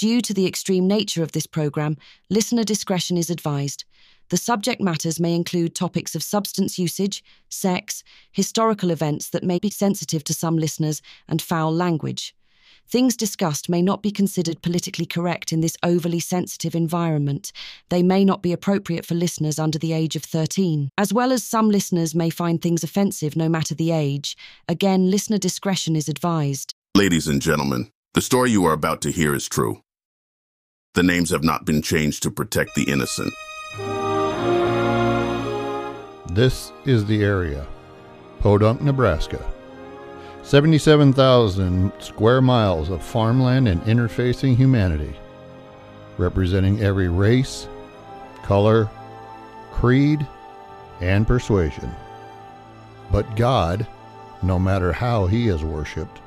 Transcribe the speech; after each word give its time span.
Due 0.00 0.22
to 0.22 0.32
the 0.32 0.46
extreme 0.46 0.88
nature 0.88 1.22
of 1.22 1.32
this 1.32 1.46
program, 1.46 1.94
listener 2.30 2.64
discretion 2.64 3.18
is 3.18 3.28
advised. 3.28 3.84
The 4.30 4.38
subject 4.38 4.80
matters 4.80 5.20
may 5.20 5.34
include 5.34 5.74
topics 5.74 6.14
of 6.14 6.22
substance 6.22 6.78
usage, 6.78 7.22
sex, 7.50 8.02
historical 8.32 8.90
events 8.90 9.28
that 9.28 9.44
may 9.44 9.58
be 9.58 9.68
sensitive 9.68 10.24
to 10.24 10.32
some 10.32 10.56
listeners, 10.56 11.02
and 11.28 11.42
foul 11.42 11.70
language. 11.70 12.34
Things 12.88 13.14
discussed 13.14 13.68
may 13.68 13.82
not 13.82 14.02
be 14.02 14.10
considered 14.10 14.62
politically 14.62 15.04
correct 15.04 15.52
in 15.52 15.60
this 15.60 15.76
overly 15.82 16.18
sensitive 16.18 16.74
environment. 16.74 17.52
They 17.90 18.02
may 18.02 18.24
not 18.24 18.40
be 18.40 18.54
appropriate 18.54 19.04
for 19.04 19.14
listeners 19.14 19.58
under 19.58 19.78
the 19.78 19.92
age 19.92 20.16
of 20.16 20.24
13. 20.24 20.88
As 20.96 21.12
well 21.12 21.30
as 21.30 21.44
some 21.44 21.68
listeners 21.68 22.14
may 22.14 22.30
find 22.30 22.62
things 22.62 22.82
offensive 22.82 23.36
no 23.36 23.50
matter 23.50 23.74
the 23.74 23.90
age, 23.90 24.34
again, 24.66 25.10
listener 25.10 25.36
discretion 25.36 25.94
is 25.94 26.08
advised. 26.08 26.72
Ladies 26.94 27.28
and 27.28 27.42
gentlemen, 27.42 27.92
the 28.14 28.22
story 28.22 28.50
you 28.50 28.64
are 28.64 28.72
about 28.72 29.02
to 29.02 29.12
hear 29.12 29.34
is 29.34 29.46
true. 29.46 29.82
The 30.94 31.04
names 31.04 31.30
have 31.30 31.44
not 31.44 31.64
been 31.64 31.82
changed 31.82 32.24
to 32.24 32.32
protect 32.32 32.74
the 32.74 32.82
innocent. 32.82 33.32
This 36.34 36.72
is 36.84 37.06
the 37.06 37.22
area 37.22 37.64
Podunk, 38.40 38.80
Nebraska. 38.80 39.40
77,000 40.42 41.92
square 42.00 42.42
miles 42.42 42.90
of 42.90 43.04
farmland 43.04 43.68
and 43.68 43.80
interfacing 43.82 44.56
humanity, 44.56 45.14
representing 46.18 46.80
every 46.82 47.08
race, 47.08 47.68
color, 48.42 48.90
creed, 49.70 50.26
and 51.00 51.24
persuasion. 51.24 51.94
But 53.12 53.36
God, 53.36 53.86
no 54.42 54.58
matter 54.58 54.90
how 54.92 55.26
he 55.26 55.46
is 55.46 55.62
worshiped, 55.62 56.20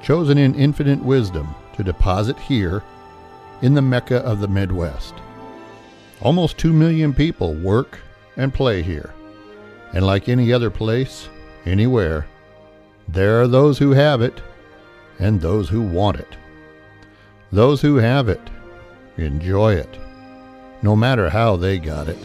chosen 0.00 0.38
in 0.38 0.54
infinite 0.54 1.02
wisdom 1.02 1.52
to 1.72 1.82
deposit 1.82 2.38
here 2.38 2.84
in 3.64 3.72
the 3.72 3.80
Mecca 3.80 4.18
of 4.18 4.40
the 4.40 4.48
Midwest. 4.48 5.14
Almost 6.20 6.58
2 6.58 6.70
million 6.70 7.14
people 7.14 7.54
work 7.54 7.98
and 8.36 8.52
play 8.52 8.82
here. 8.82 9.14
And 9.94 10.04
like 10.04 10.28
any 10.28 10.52
other 10.52 10.68
place, 10.68 11.30
anywhere, 11.64 12.26
there 13.08 13.40
are 13.40 13.48
those 13.48 13.78
who 13.78 13.92
have 13.92 14.20
it 14.20 14.42
and 15.18 15.40
those 15.40 15.70
who 15.70 15.80
want 15.80 16.18
it. 16.18 16.36
Those 17.52 17.80
who 17.80 17.96
have 17.96 18.28
it 18.28 18.50
enjoy 19.16 19.76
it, 19.76 19.98
no 20.82 20.94
matter 20.94 21.30
how 21.30 21.56
they 21.56 21.78
got 21.78 22.06
it. 22.06 22.18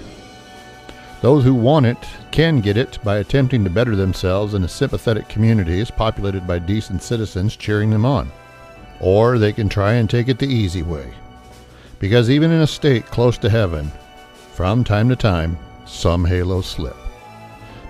Those 1.22 1.46
who 1.46 1.56
want 1.56 1.86
it 1.86 2.06
can 2.32 2.60
get 2.60 2.76
it 2.76 3.00
by 3.02 3.20
attempting 3.20 3.64
to 3.64 3.70
better 3.70 3.96
themselves 3.96 4.56
in 4.56 4.66
a 4.66 4.68
sympathetic 4.68 5.30
communities 5.30 5.90
populated 5.90 6.46
by 6.46 6.60
decent 6.60 7.02
citizens 7.02 7.56
cheering 7.56 7.92
them 7.92 8.04
on. 8.04 8.30
Or 9.00 9.38
they 9.38 9.54
can 9.54 9.70
try 9.70 9.94
and 9.94 10.10
take 10.10 10.28
it 10.28 10.38
the 10.38 10.46
easy 10.46 10.84
way. 10.84 11.14
Because 12.00 12.30
even 12.30 12.52
in 12.52 12.62
a 12.62 12.68
state 12.68 13.06
close 13.06 13.38
to 13.40 13.50
heaven, 13.50 13.92
from 14.54 14.84
time 14.84 15.10
to 15.10 15.16
time, 15.16 15.58
some 15.86 16.24
halos 16.26 16.68
slip. 16.68 16.96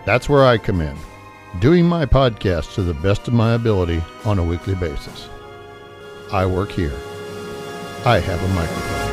That's 0.05 0.27
where 0.27 0.45
I 0.45 0.57
come 0.57 0.81
in, 0.81 0.97
doing 1.59 1.85
my 1.85 2.05
podcast 2.05 2.73
to 2.75 2.81
the 2.81 2.93
best 2.95 3.27
of 3.27 3.33
my 3.33 3.53
ability 3.53 4.02
on 4.25 4.39
a 4.39 4.43
weekly 4.43 4.75
basis. 4.75 5.30
I 6.31 6.45
work 6.45 6.71
here. 6.71 6.97
I 8.05 8.19
have 8.19 8.43
a 8.43 8.47
microphone. 8.53 9.08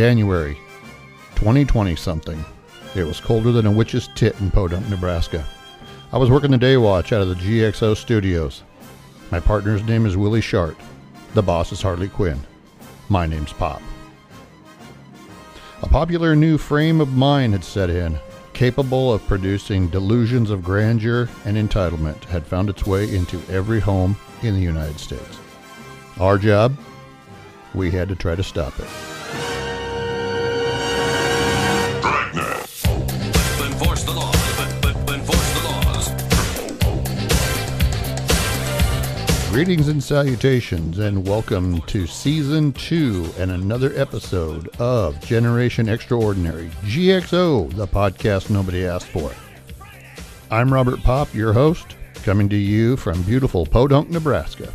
January 0.00 0.54
2020 1.34 1.94
something. 1.94 2.42
It 2.94 3.04
was 3.04 3.20
colder 3.20 3.52
than 3.52 3.66
a 3.66 3.70
witch's 3.70 4.08
tit 4.14 4.34
in 4.40 4.50
Podunk, 4.50 4.88
Nebraska. 4.88 5.44
I 6.10 6.16
was 6.16 6.30
working 6.30 6.50
the 6.50 6.56
day 6.56 6.78
watch 6.78 7.12
out 7.12 7.20
of 7.20 7.28
the 7.28 7.34
GXO 7.34 7.94
studios. 7.94 8.62
My 9.30 9.40
partner's 9.40 9.82
name 9.82 10.06
is 10.06 10.16
Willie 10.16 10.40
Shart. 10.40 10.74
The 11.34 11.42
boss 11.42 11.70
is 11.70 11.82
Harley 11.82 12.08
Quinn. 12.08 12.40
My 13.10 13.26
name's 13.26 13.52
Pop. 13.52 13.82
A 15.82 15.86
popular 15.86 16.34
new 16.34 16.56
frame 16.56 17.02
of 17.02 17.12
mind 17.12 17.52
had 17.52 17.62
set 17.62 17.90
in, 17.90 18.18
capable 18.54 19.12
of 19.12 19.26
producing 19.26 19.88
delusions 19.88 20.48
of 20.48 20.64
grandeur 20.64 21.28
and 21.44 21.58
entitlement, 21.58 22.24
had 22.24 22.46
found 22.46 22.70
its 22.70 22.86
way 22.86 23.14
into 23.14 23.38
every 23.50 23.80
home 23.80 24.16
in 24.40 24.54
the 24.54 24.62
United 24.62 24.98
States. 24.98 25.38
Our 26.18 26.38
job? 26.38 26.74
We 27.74 27.90
had 27.90 28.08
to 28.08 28.16
try 28.16 28.34
to 28.34 28.42
stop 28.42 28.80
it. 28.80 29.09
Greetings 39.50 39.88
and 39.88 40.00
salutations, 40.00 41.00
and 41.00 41.26
welcome 41.26 41.80
to 41.82 42.06
season 42.06 42.72
two 42.72 43.28
and 43.36 43.50
another 43.50 43.92
episode 43.96 44.68
of 44.78 45.20
Generation 45.26 45.88
Extraordinary 45.88 46.68
GXO, 46.84 47.74
the 47.74 47.88
podcast 47.88 48.48
nobody 48.48 48.86
asked 48.86 49.08
for. 49.08 49.32
I'm 50.52 50.72
Robert 50.72 51.00
Pop, 51.00 51.34
your 51.34 51.52
host, 51.52 51.96
coming 52.22 52.48
to 52.48 52.56
you 52.56 52.96
from 52.96 53.22
beautiful 53.22 53.66
Podunk, 53.66 54.08
Nebraska. 54.08 54.72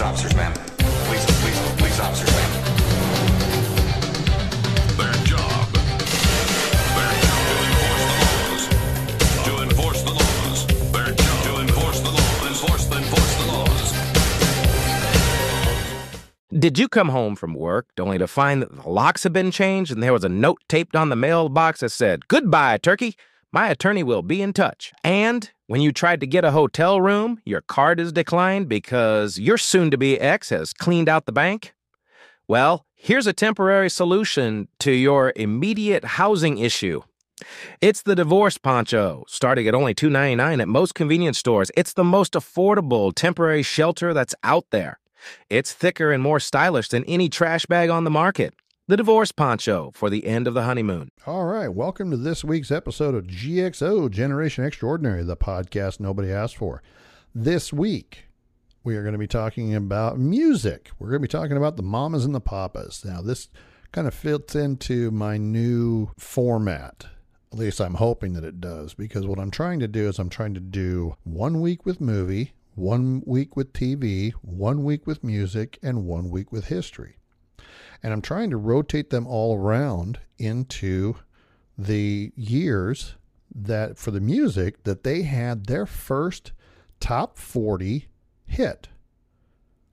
officers, 0.02 0.34
ma'am. 0.36 0.69
Did 16.60 16.78
you 16.78 16.88
come 16.88 17.08
home 17.08 17.36
from 17.36 17.54
work 17.54 17.88
only 17.98 18.18
to 18.18 18.26
find 18.26 18.60
that 18.60 18.82
the 18.82 18.86
locks 18.86 19.22
had 19.22 19.32
been 19.32 19.50
changed 19.50 19.90
and 19.90 20.02
there 20.02 20.12
was 20.12 20.24
a 20.24 20.28
note 20.28 20.60
taped 20.68 20.94
on 20.94 21.08
the 21.08 21.16
mailbox 21.16 21.80
that 21.80 21.88
said, 21.88 22.28
Goodbye, 22.28 22.76
turkey. 22.76 23.16
My 23.50 23.70
attorney 23.70 24.02
will 24.02 24.20
be 24.20 24.42
in 24.42 24.52
touch. 24.52 24.92
And 25.02 25.50
when 25.68 25.80
you 25.80 25.90
tried 25.90 26.20
to 26.20 26.26
get 26.26 26.44
a 26.44 26.50
hotel 26.50 27.00
room, 27.00 27.40
your 27.46 27.62
card 27.62 27.98
is 27.98 28.12
declined 28.12 28.68
because 28.68 29.38
your 29.38 29.56
soon 29.56 29.90
to 29.90 29.96
be 29.96 30.20
ex 30.20 30.50
has 30.50 30.74
cleaned 30.74 31.08
out 31.08 31.24
the 31.24 31.32
bank? 31.32 31.72
Well, 32.46 32.84
here's 32.94 33.26
a 33.26 33.32
temporary 33.32 33.88
solution 33.88 34.68
to 34.80 34.92
your 34.92 35.32
immediate 35.36 36.04
housing 36.04 36.58
issue. 36.58 37.00
It's 37.80 38.02
the 38.02 38.14
divorce 38.14 38.58
poncho, 38.58 39.24
starting 39.28 39.66
at 39.66 39.74
only 39.74 39.94
$2.99 39.94 40.60
at 40.60 40.68
most 40.68 40.94
convenience 40.94 41.38
stores. 41.38 41.70
It's 41.74 41.94
the 41.94 42.04
most 42.04 42.34
affordable 42.34 43.14
temporary 43.14 43.62
shelter 43.62 44.12
that's 44.12 44.34
out 44.42 44.66
there. 44.72 45.00
It's 45.48 45.72
thicker 45.72 46.12
and 46.12 46.22
more 46.22 46.40
stylish 46.40 46.88
than 46.88 47.04
any 47.04 47.28
trash 47.28 47.66
bag 47.66 47.90
on 47.90 48.04
the 48.04 48.10
market. 48.10 48.54
The 48.88 48.96
divorce 48.96 49.30
poncho 49.30 49.92
for 49.94 50.10
the 50.10 50.26
end 50.26 50.48
of 50.48 50.54
the 50.54 50.64
honeymoon. 50.64 51.10
All 51.26 51.44
right, 51.44 51.68
welcome 51.68 52.10
to 52.10 52.16
this 52.16 52.42
week's 52.42 52.72
episode 52.72 53.14
of 53.14 53.26
GXO 53.26 54.10
Generation 54.10 54.64
Extraordinary, 54.64 55.22
the 55.22 55.36
podcast 55.36 56.00
nobody 56.00 56.32
asked 56.32 56.56
for. 56.56 56.82
This 57.32 57.72
week, 57.72 58.24
we 58.82 58.96
are 58.96 59.02
going 59.02 59.12
to 59.12 59.18
be 59.18 59.28
talking 59.28 59.74
about 59.74 60.18
music. 60.18 60.90
We're 60.98 61.10
going 61.10 61.22
to 61.22 61.28
be 61.28 61.28
talking 61.28 61.56
about 61.56 61.76
the 61.76 61.84
mamas 61.84 62.24
and 62.24 62.34
the 62.34 62.40
papas. 62.40 63.04
Now, 63.04 63.20
this 63.20 63.48
kind 63.92 64.08
of 64.08 64.14
fits 64.14 64.54
into 64.54 65.10
my 65.10 65.36
new 65.36 66.10
format. 66.18 67.06
At 67.52 67.58
least 67.58 67.80
I'm 67.80 67.94
hoping 67.94 68.32
that 68.32 68.44
it 68.44 68.60
does, 68.60 68.94
because 68.94 69.26
what 69.26 69.38
I'm 69.38 69.50
trying 69.50 69.80
to 69.80 69.88
do 69.88 70.08
is 70.08 70.18
I'm 70.18 70.30
trying 70.30 70.54
to 70.54 70.60
do 70.60 71.16
one 71.24 71.60
week 71.60 71.84
with 71.84 72.00
movie, 72.00 72.54
one 72.74 73.22
week 73.26 73.56
with 73.56 73.72
TV, 73.72 74.32
one 74.42 74.84
week 74.84 75.06
with 75.06 75.24
music, 75.24 75.78
and 75.82 76.06
one 76.06 76.30
week 76.30 76.52
with 76.52 76.66
history 76.66 77.16
and 78.02 78.12
I'm 78.12 78.22
trying 78.22 78.50
to 78.50 78.56
rotate 78.56 79.10
them 79.10 79.26
all 79.26 79.56
around 79.56 80.20
into 80.38 81.16
the 81.76 82.32
years 82.34 83.16
that 83.54 83.98
for 83.98 84.10
the 84.10 84.20
music 84.20 84.84
that 84.84 85.04
they 85.04 85.22
had 85.22 85.66
their 85.66 85.86
first 85.86 86.52
top 86.98 87.38
40 87.38 88.08
hit. 88.46 88.88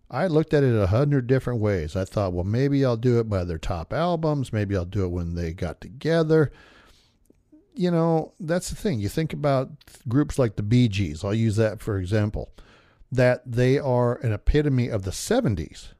I 0.09 0.27
looked 0.27 0.53
at 0.53 0.63
it 0.63 0.75
a 0.75 0.87
hundred 0.87 1.27
different 1.27 1.59
ways. 1.59 1.95
I 1.95 2.05
thought, 2.05 2.31
well, 2.31 2.45
maybe 2.45 2.85
I'll 2.85 2.95
do 2.95 3.19
it 3.19 3.27
by 3.27 3.43
their 3.43 3.57
top 3.57 3.91
albums. 3.91 4.53
Maybe 4.53 4.75
I'll 4.75 4.85
do 4.85 5.03
it 5.03 5.09
when 5.09 5.35
they 5.35 5.51
got 5.51 5.81
together. 5.81 6.51
You 7.73 7.91
know, 7.91 8.33
that's 8.39 8.69
the 8.69 8.75
thing. 8.75 8.99
You 8.99 9.09
think 9.09 9.33
about 9.33 9.69
groups 10.07 10.39
like 10.39 10.55
the 10.55 10.63
Bee 10.63 10.87
Gees. 10.87 11.25
I'll 11.25 11.33
use 11.33 11.57
that 11.57 11.81
for 11.81 11.97
example. 11.97 12.51
That 13.11 13.49
they 13.49 13.77
are 13.77 14.15
an 14.15 14.33
epitome 14.33 14.89
of 14.89 15.03
the 15.03 15.11
70s, 15.11 15.93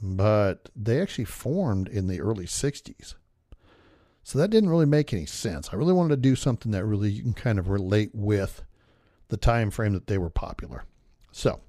but 0.00 0.70
they 0.74 1.00
actually 1.00 1.24
formed 1.24 1.88
in 1.88 2.06
the 2.06 2.20
early 2.20 2.46
60s. 2.46 3.14
So 4.22 4.38
that 4.38 4.50
didn't 4.50 4.70
really 4.70 4.86
make 4.86 5.12
any 5.12 5.26
sense. 5.26 5.70
I 5.72 5.76
really 5.76 5.92
wanted 5.92 6.16
to 6.16 6.16
do 6.16 6.34
something 6.34 6.72
that 6.72 6.84
really 6.84 7.10
you 7.10 7.22
can 7.22 7.32
kind 7.32 7.58
of 7.58 7.68
relate 7.68 8.10
with 8.12 8.64
the 9.28 9.36
time 9.36 9.70
frame 9.70 9.92
that 9.92 10.06
they 10.06 10.18
were 10.18 10.30
popular. 10.30 10.84
So, 11.30 11.60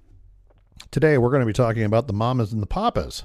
today 0.91 1.17
we're 1.17 1.29
going 1.29 1.41
to 1.41 1.45
be 1.45 1.53
talking 1.53 1.83
about 1.83 2.07
the 2.07 2.13
Mamas 2.13 2.53
and 2.53 2.61
the 2.61 2.67
Papas. 2.67 3.23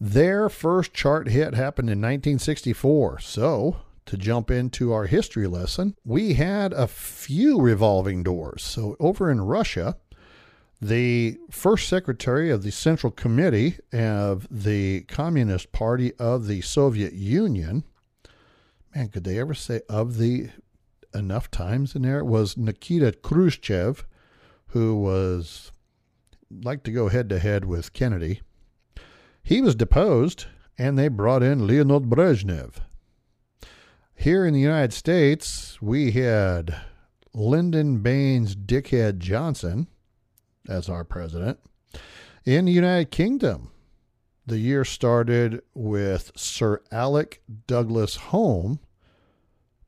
Their 0.00 0.48
first 0.48 0.92
chart 0.92 1.28
hit 1.28 1.54
happened 1.54 1.88
in 1.88 2.00
1964. 2.00 3.20
So, 3.20 3.76
to 4.06 4.16
jump 4.16 4.50
into 4.50 4.92
our 4.92 5.06
history 5.06 5.46
lesson, 5.46 5.94
we 6.04 6.34
had 6.34 6.72
a 6.72 6.88
few 6.88 7.60
revolving 7.60 8.24
doors. 8.24 8.64
So, 8.64 8.96
over 8.98 9.30
in 9.30 9.40
Russia, 9.42 9.96
the 10.82 11.38
first 11.48 11.88
secretary 11.88 12.50
of 12.50 12.64
the 12.64 12.72
Central 12.72 13.12
Committee 13.12 13.78
of 13.92 14.48
the 14.50 15.02
Communist 15.02 15.70
Party 15.70 16.12
of 16.18 16.48
the 16.48 16.60
Soviet 16.60 17.12
Union, 17.12 17.84
man, 18.92 19.08
could 19.08 19.22
they 19.22 19.38
ever 19.38 19.54
say 19.54 19.82
of 19.88 20.18
the 20.18 20.50
enough 21.14 21.52
times 21.52 21.94
in 21.94 22.02
there? 22.02 22.24
Was 22.24 22.56
Nikita 22.56 23.12
Khrushchev, 23.12 24.04
who 24.68 24.96
was 24.96 25.70
like 26.50 26.82
to 26.82 26.90
go 26.90 27.08
head 27.08 27.28
to 27.28 27.38
head 27.38 27.64
with 27.64 27.92
Kennedy. 27.92 28.40
He 29.44 29.62
was 29.62 29.76
deposed, 29.76 30.46
and 30.76 30.98
they 30.98 31.06
brought 31.06 31.44
in 31.44 31.64
Leonid 31.64 32.10
Brezhnev. 32.10 32.74
Here 34.16 34.44
in 34.44 34.52
the 34.52 34.60
United 34.60 34.92
States, 34.92 35.80
we 35.80 36.10
had 36.10 36.74
Lyndon 37.32 37.98
Baines 37.98 38.56
Dickhead 38.56 39.18
Johnson 39.18 39.86
as 40.68 40.88
our 40.88 41.04
president. 41.04 41.58
In 42.44 42.64
the 42.64 42.72
United 42.72 43.10
Kingdom, 43.10 43.70
the 44.46 44.58
year 44.58 44.84
started 44.84 45.62
with 45.74 46.32
Sir 46.36 46.82
Alec 46.90 47.42
Douglas 47.66 48.16
Home 48.16 48.80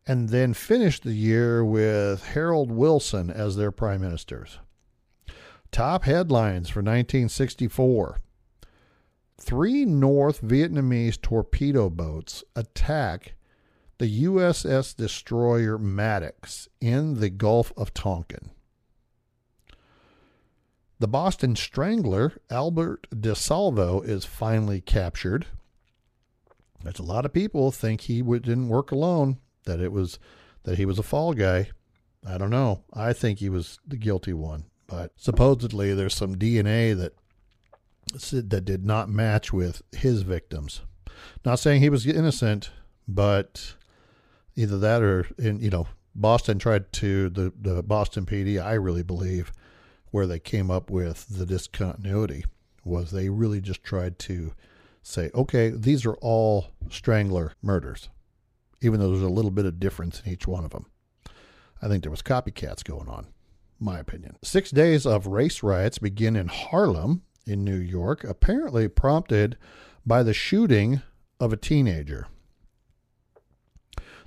and 0.07 0.29
then 0.29 0.55
finished 0.55 1.03
the 1.03 1.15
year 1.15 1.65
with 1.65 2.25
Harold 2.29 2.71
Wilson 2.71 3.31
as 3.31 3.57
their 3.57 3.73
prime 3.73 4.03
ministers. 4.03 4.59
Top 5.73 6.05
headlines 6.05 6.69
for 6.69 6.81
1964 6.81 8.21
Three 9.37 9.85
North 9.85 10.43
Vietnamese 10.43 11.21
torpedo 11.21 11.91
boats 11.91 12.45
attack 12.55 13.35
the 13.99 14.25
USS 14.25 14.95
destroyer 14.97 15.77
Maddox 15.77 16.69
in 16.81 17.21
the 17.21 17.31
Gulf 17.31 17.73
of 17.77 17.93
Tonkin. 17.93 18.51
The 21.05 21.09
Boston 21.09 21.55
Strangler, 21.55 22.33
Albert 22.49 23.09
DeSalvo, 23.15 24.03
is 24.09 24.25
finally 24.25 24.81
captured. 24.81 25.45
There's 26.83 26.99
a 26.99 27.03
lot 27.03 27.27
of 27.27 27.33
people 27.35 27.71
think 27.71 28.01
he 28.01 28.23
didn't 28.23 28.71
work 28.71 28.91
alone, 28.91 29.37
that 29.65 29.81
it 29.81 29.93
was 29.93 30.19
that 30.63 30.79
he 30.79 30.87
was 30.87 30.99
a 30.99 31.03
fall 31.03 31.35
guy. 31.35 31.69
I 32.27 32.39
don't 32.39 32.49
know. 32.49 32.85
I 32.95 33.13
think 33.13 33.39
he 33.39 33.51
was 33.51 33.79
the 33.87 33.99
guilty 33.99 34.33
one, 34.33 34.65
but 34.87 35.13
supposedly 35.17 35.93
there's 35.93 36.15
some 36.15 36.37
DNA 36.37 36.97
that 36.97 37.13
that 38.33 38.65
did 38.65 38.87
not 38.87 39.11
match 39.11 39.53
with 39.53 39.83
his 39.93 40.23
victims. 40.23 40.81
Not 41.45 41.59
saying 41.59 41.83
he 41.83 41.91
was 41.91 42.07
innocent, 42.07 42.71
but 43.07 43.75
either 44.57 44.79
that 44.79 45.03
or 45.03 45.27
in 45.37 45.61
you 45.61 45.69
know 45.69 45.87
Boston 46.15 46.59
tried 46.59 46.95
to 46.95 47.29
the 47.29 47.53
the 47.61 47.83
Boston 47.83 48.25
PD. 48.25 48.59
I 48.59 48.73
really 48.73 49.03
believe 49.03 49.53
where 50.15 50.29
they 50.29 50.39
came 50.39 50.71
up 50.71 50.91
with 50.91 51.27
the 51.27 51.45
discontinuity 51.45 52.45
was 52.85 53.11
they 53.11 53.29
really 53.29 53.61
just 53.61 53.83
tried 53.83 54.17
to 54.17 54.53
say, 55.03 55.29
okay, 55.35 55.71
these 55.71 56.07
are 56.07 56.15
all 56.21 56.69
strangler 56.89 57.53
murders, 57.61 58.09
even 58.81 59.01
though 59.01 59.09
there's 59.09 59.23
a 59.23 59.29
little 59.29 59.51
bit 59.51 59.67
of 59.67 59.81
difference 59.81 60.23
in 60.25 60.33
each 60.33 60.47
one 60.47 60.65
of 60.65 60.71
them. 60.71 60.87
I 61.83 61.89
think 61.89 62.05
there 62.05 62.13
was 62.13 62.23
copycats 62.23 62.85
going 62.85 63.09
on, 63.09 63.27
my 63.81 63.99
opinion. 63.99 64.37
Six 64.41 64.71
days 64.71 65.05
of 65.05 65.27
race 65.27 65.65
riots 65.65 65.99
begin 65.99 66.37
in 66.37 66.47
Harlem 66.47 67.23
in 67.45 67.65
New 67.65 67.75
York, 67.75 68.23
apparently 68.23 68.87
prompted 68.87 69.59
by 70.07 70.23
the 70.23 70.33
shooting 70.33 71.03
of 71.41 71.53
a 71.53 71.57
teenager. 71.57 72.29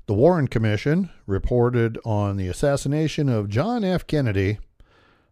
The 0.06 0.14
Warren 0.14 0.50
Commission 0.50 1.12
reported 1.26 1.98
on 2.04 2.36
the 2.36 2.50
assassination 2.50 3.30
of 3.30 3.48
John 3.48 3.86
F. 3.86 4.06
Kennedy 4.06 4.60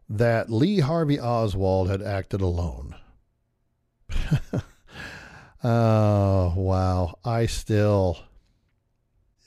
that 0.10 0.52
Lee 0.52 0.80
Harvey 0.80 1.20
Oswald 1.20 1.90
had 1.90 2.02
acted 2.02 2.42
alone. 2.42 2.96
oh, 5.64 6.54
wow. 6.56 7.16
I 7.24 7.46
still. 7.46 8.20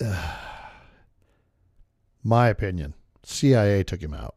Uh, 0.04 0.36
my 2.24 2.48
opinion 2.48 2.94
CIA 3.22 3.82
took 3.84 4.02
him 4.02 4.14
out. 4.14 4.34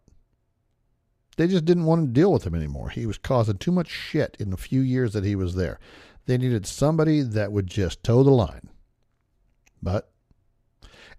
They 1.37 1.47
just 1.47 1.65
didn't 1.65 1.85
want 1.85 2.05
to 2.05 2.11
deal 2.11 2.31
with 2.31 2.45
him 2.45 2.53
anymore. 2.53 2.89
He 2.89 3.05
was 3.05 3.17
causing 3.17 3.57
too 3.57 3.71
much 3.71 3.89
shit 3.89 4.35
in 4.39 4.49
the 4.49 4.57
few 4.57 4.81
years 4.81 5.13
that 5.13 5.23
he 5.23 5.35
was 5.35 5.55
there. 5.55 5.79
They 6.25 6.37
needed 6.37 6.67
somebody 6.67 7.21
that 7.21 7.51
would 7.51 7.67
just 7.67 8.03
toe 8.03 8.23
the 8.23 8.31
line. 8.31 8.69
But, 9.81 10.11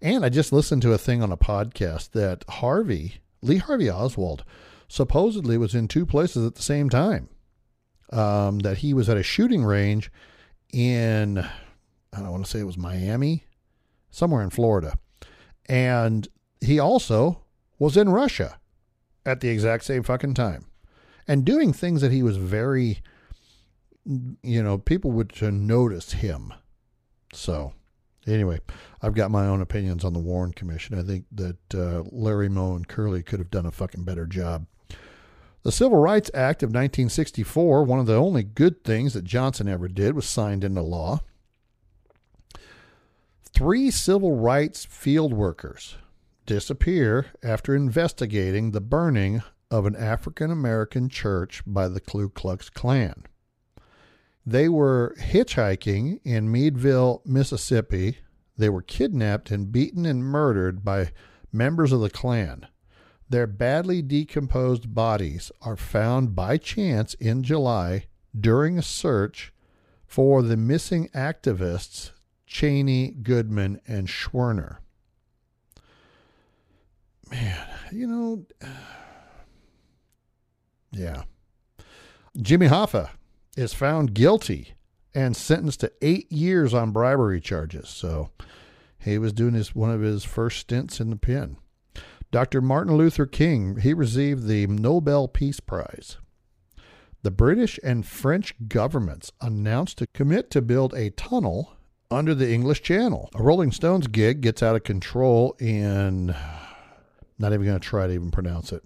and 0.01 0.25
I 0.25 0.29
just 0.29 0.53
listened 0.53 0.83
to 0.83 0.93
a 0.93 0.99
thing 0.99 1.23
on 1.23 1.33
a 1.33 1.37
podcast 1.37 2.11
that 2.13 2.45
Harvey, 2.49 3.17
Lee 3.41 3.57
Harvey 3.57 3.91
Oswald, 3.91 4.45
supposedly 4.93 5.57
was 5.57 5.75
in 5.75 5.89
two 5.89 6.05
places 6.05 6.47
at 6.47 6.55
the 6.55 6.63
same 6.63 6.91
time. 6.91 7.27
Um, 8.13 8.59
that 8.59 8.79
he 8.79 8.93
was 8.93 9.09
at 9.09 9.17
a 9.17 9.23
shooting 9.23 9.65
range 9.65 10.13
in, 10.71 11.39
I 11.39 12.19
don't 12.19 12.31
want 12.31 12.45
to 12.45 12.51
say 12.51 12.61
it 12.61 12.65
was 12.65 12.77
Miami, 12.77 13.47
somewhere 14.11 14.43
in 14.43 14.51
Florida. 14.51 14.99
And 15.67 16.29
he 16.61 16.79
also 16.79 17.43
was 17.79 17.97
in 17.97 18.11
Russia 18.11 18.59
at 19.25 19.41
the 19.41 19.49
exact 19.49 19.85
same 19.85 20.03
fucking 20.03 20.35
time 20.35 20.67
and 21.27 21.47
doing 21.47 21.73
things 21.73 22.03
that 22.03 22.13
he 22.13 22.23
was 22.23 22.37
very, 22.37 23.01
you 24.05 24.63
know, 24.63 24.77
people 24.77 25.11
would 25.13 25.41
notice 25.41 26.13
him. 26.13 26.53
So, 27.33 27.73
anyway, 28.27 28.61
I've 29.01 29.15
got 29.15 29.31
my 29.31 29.47
own 29.47 29.63
opinions 29.63 30.05
on 30.05 30.13
the 30.13 30.19
Warren 30.19 30.53
Commission. 30.53 30.99
I 30.99 31.03
think 31.03 31.25
that 31.33 31.75
uh, 31.75 32.03
Larry 32.13 32.51
Moe 32.51 32.75
and 32.75 32.87
Curley 32.87 33.23
could 33.23 33.39
have 33.39 33.51
done 33.51 33.65
a 33.65 33.71
fucking 33.71 34.05
better 34.05 34.27
job. 34.27 34.67
The 35.65 35.71
Civil 35.71 35.99
Rights 35.99 36.29
Act 36.35 36.65
of 36.65 36.71
1964, 36.71 37.85
one 37.85 38.01
of 38.01 38.07
the 38.07 38.17
only 38.17 38.43
good 38.43 38.83
things 38.83 39.15
that 39.15 39.23
Johnson 39.23 39.69
ever 39.69 39.87
did, 39.87 40.17
was 40.17 40.27
signed 40.27 40.65
into 40.65 40.83
law. 40.83 41.21
Three 43.45 43.93
civil 43.93 44.35
rights 44.37 44.85
field 44.85 45.33
workers 45.33 45.97
disappear 46.47 47.27
after 47.45 47.77
investigating 47.77 48.73
the 48.73 48.81
burning 48.81 49.43
of 49.71 49.87
an 49.87 49.95
African 49.95 50.51
American 50.51 51.09
church 51.09 51.63
by 51.65 51.87
the 51.87 52.01
Ku 52.01 52.29
Klux 52.29 52.69
Klan. 52.69 53.23
They 54.45 54.69
were 54.69 55.15
hitchhiking 55.21 56.19
in 56.25 56.51
Meadville, 56.51 57.23
Mississippi. 57.25 58.19
They 58.59 58.69
were 58.69 58.83
kidnapped 58.83 59.53
and 59.53 59.71
beaten 59.71 60.07
and 60.07 60.25
murdered 60.25 60.85
by 60.85 61.13
members 61.53 61.93
of 61.93 62.01
the 62.01 62.11
Klan. 62.11 62.67
Their 63.33 63.47
badly 63.47 64.03
decomposed 64.03 64.95
bodies 64.95 65.51
are 65.63 65.75
found 65.75 66.35
by 66.35 66.59
chance 66.59 67.15
in 67.15 67.43
July 67.43 68.05
during 68.39 68.77
a 68.77 68.83
search 68.83 69.55
for 70.05 70.43
the 70.43 70.59
missing 70.59 71.09
activists 71.15 72.11
Cheney, 72.47 73.11
Goodman, 73.11 73.81
and 73.89 74.07
Schwerner. 74.07 74.81
Man, 77.31 77.67
you 77.91 78.07
know, 78.07 78.45
yeah. 80.93 81.23
Jimmy 82.37 82.69
Hoffa 82.69 83.13
is 83.57 83.73
found 83.73 84.13
guilty 84.13 84.75
and 85.15 85.35
sentenced 85.35 85.81
to 85.81 85.93
eight 86.03 86.31
years 86.31 86.75
on 86.75 86.91
bribery 86.93 87.41
charges. 87.41 87.89
So 87.89 88.29
he 88.99 89.17
was 89.17 89.33
doing 89.33 89.55
his 89.55 89.75
one 89.75 89.91
of 89.91 90.03
his 90.03 90.23
first 90.23 90.59
stints 90.59 91.01
in 91.01 91.09
the 91.09 91.17
pen. 91.17 91.57
Dr. 92.33 92.63
Martin 92.63 92.97
Luther 92.97 93.27
King, 93.27 93.77
he 93.77 93.93
received 93.93 94.47
the 94.47 94.67
Nobel 94.67 95.29
Peace 95.29 95.61
Prize. 95.61 96.17
The 97.23 97.31
British 97.31 97.79
and 97.85 98.07
French 98.07 98.55
governments 98.69 99.33
announced 99.43 99.99
to 99.99 100.07
commit 100.07 100.51
to 100.53 100.63
build 100.63 100.95
a 100.95 101.11
tunnel 101.11 101.77
under 102.11 102.35
the 102.35 102.51
English 102.51 102.81
Channel. 102.81 103.29
A 103.35 103.43
Rolling 103.43 103.71
Stones 103.71 104.07
gig 104.07 104.41
gets 104.41 104.63
out 104.63 104.75
of 104.75 104.83
control 104.83 105.55
in. 105.61 106.35
Not 107.39 107.53
even 107.53 107.67
going 107.67 107.79
to 107.79 107.87
try 107.87 108.07
to 108.07 108.15
even 108.15 108.31
pronounce 108.31 108.73
it. 108.73 108.83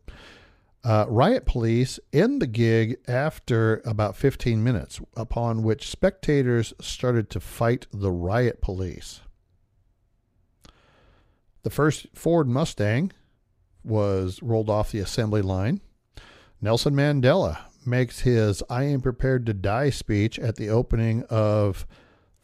Uh, 0.83 1.07
riot 1.09 1.47
police 1.47 2.01
end 2.13 2.43
the 2.43 2.49
gig 2.49 2.97
after 3.07 3.81
about 3.85 4.17
15 4.17 4.63
minutes, 4.63 5.01
upon 5.17 5.63
which 5.63 5.89
spectators 5.89 6.75
started 6.81 7.31
to 7.31 7.39
fight 7.39 7.87
the 7.93 8.11
riot 8.11 8.61
police. 8.61 9.21
The 11.63 11.71
first 11.71 12.09
Ford 12.13 12.49
Mustang 12.49 13.13
was 13.87 14.43
rolled 14.43 14.69
off 14.69 14.93
the 14.93 14.99
assembly 14.99 15.43
line. 15.43 15.81
Nelson 16.61 16.95
Mandela 16.95 17.59
makes 17.87 18.21
his 18.21 18.63
I 18.69 18.85
am 18.85 19.01
prepared 19.01 19.47
to 19.47 19.55
die 19.55 19.91
speech 19.91 20.39
at 20.39 20.57
the 20.57 20.69
opening 20.69 21.23
of 21.25 21.87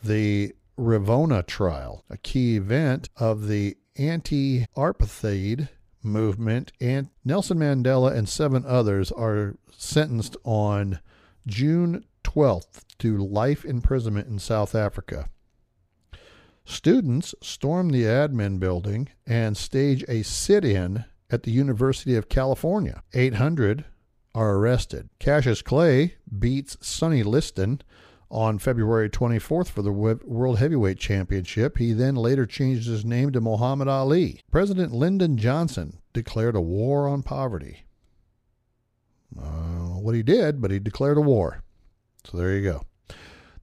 the 0.02 0.54
Rivonia 0.78 1.46
trial, 1.46 2.04
a 2.08 2.16
key 2.16 2.56
event 2.56 3.08
of 3.16 3.49
the 3.49 3.76
anti 3.96 4.66
apartheid 4.76 5.68
movement. 6.02 6.72
And 6.80 7.08
Nelson 7.25 7.58
Mandela 7.58 8.16
and 8.16 8.28
seven 8.28 8.64
others 8.66 9.12
are 9.12 9.56
sentenced 9.76 10.37
on 10.44 11.00
June 11.46 12.04
12th 12.25 12.84
to 12.99 13.18
life 13.18 13.64
imprisonment 13.64 14.28
in 14.28 14.38
South 14.38 14.75
Africa. 14.75 15.28
Students 16.64 17.34
storm 17.42 17.90
the 17.90 18.04
admin 18.04 18.61
building 18.61 19.08
and 19.26 19.56
stage 19.56 20.04
a 20.08 20.22
sit 20.22 20.64
in 20.64 21.04
at 21.32 21.42
the 21.42 21.50
University 21.50 22.14
of 22.14 22.28
California. 22.28 23.02
800 23.14 23.86
are 24.34 24.56
arrested. 24.56 25.08
Cassius 25.18 25.62
Clay 25.62 26.14
beats 26.38 26.76
Sonny 26.80 27.22
Liston 27.22 27.80
on 28.30 28.58
February 28.58 29.10
24th 29.10 29.68
for 29.68 29.82
the 29.82 29.92
World 29.92 30.58
Heavyweight 30.58 30.98
Championship. 30.98 31.78
He 31.78 31.92
then 31.92 32.14
later 32.14 32.46
changed 32.46 32.86
his 32.86 33.04
name 33.04 33.32
to 33.32 33.40
Muhammad 33.40 33.88
Ali. 33.88 34.40
President 34.50 34.92
Lyndon 34.92 35.36
Johnson 35.36 35.98
declared 36.12 36.54
a 36.54 36.60
war 36.60 37.08
on 37.08 37.22
poverty. 37.22 37.84
Uh, 39.38 39.98
what 39.98 40.14
he 40.14 40.22
did, 40.22 40.60
but 40.60 40.70
he 40.70 40.78
declared 40.78 41.16
a 41.18 41.22
war. 41.22 41.62
So 42.24 42.36
there 42.36 42.54
you 42.54 42.62
go. 42.62 42.82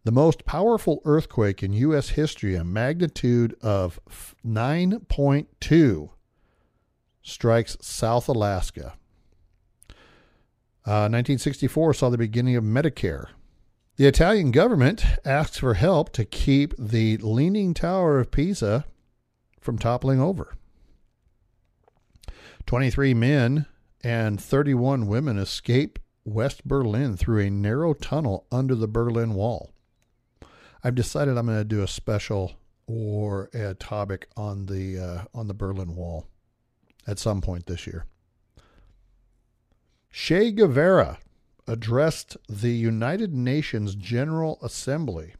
The 0.03 0.11
most 0.11 0.45
powerful 0.45 1.01
earthquake 1.05 1.61
in 1.61 1.73
U.S. 1.73 2.09
history, 2.09 2.55
a 2.55 2.63
magnitude 2.63 3.55
of 3.61 3.99
9.2, 4.45 6.09
strikes 7.29 7.77
South 7.81 8.27
Alaska. 8.27 8.93
Uh, 10.86 11.05
1964 11.05 11.93
saw 11.93 12.09
the 12.09 12.17
beginning 12.17 12.55
of 12.55 12.63
Medicare. 12.63 13.27
The 13.98 14.07
Italian 14.07 14.51
government 14.51 15.03
asks 15.25 15.57
for 15.57 15.74
help 15.74 16.12
to 16.13 16.25
keep 16.25 16.74
the 16.79 17.17
Leaning 17.17 17.74
Tower 17.74 18.19
of 18.19 18.31
Pisa 18.31 18.86
from 19.59 19.77
toppling 19.77 20.21
over. 20.21 20.55
23 22.65 23.13
men 23.13 23.65
and 24.03 24.41
31 24.41 25.07
women 25.07 25.38
escape 25.38 26.00
West 26.24 26.67
Berlin 26.67 27.17
through 27.17 27.41
a 27.41 27.50
narrow 27.50 27.93
tunnel 27.93 28.48
under 28.51 28.74
the 28.74 28.88
Berlin 28.88 29.33
Wall. 29.33 29.71
I've 30.83 30.95
decided 30.95 31.38
I'm 31.38 31.48
going 31.48 31.57
to 31.57 31.65
do 31.65 31.83
a 31.83 31.88
special 31.88 32.53
or 32.88 33.50
a 33.53 33.74
topic 33.74 34.27
on 34.38 34.67
the 34.67 34.98
uh, 34.98 35.24
on 35.33 35.48
the 35.48 35.53
Berlin 35.53 35.95
Wall 35.95 36.25
at 37.10 37.18
some 37.18 37.42
point 37.42 37.66
this 37.66 37.88
year. 37.88 38.06
Che 40.12 40.51
Guevara 40.51 41.18
addressed 41.68 42.38
the 42.48 42.72
United 42.72 43.34
Nations 43.34 43.96
General 43.96 44.60
Assembly, 44.62 45.34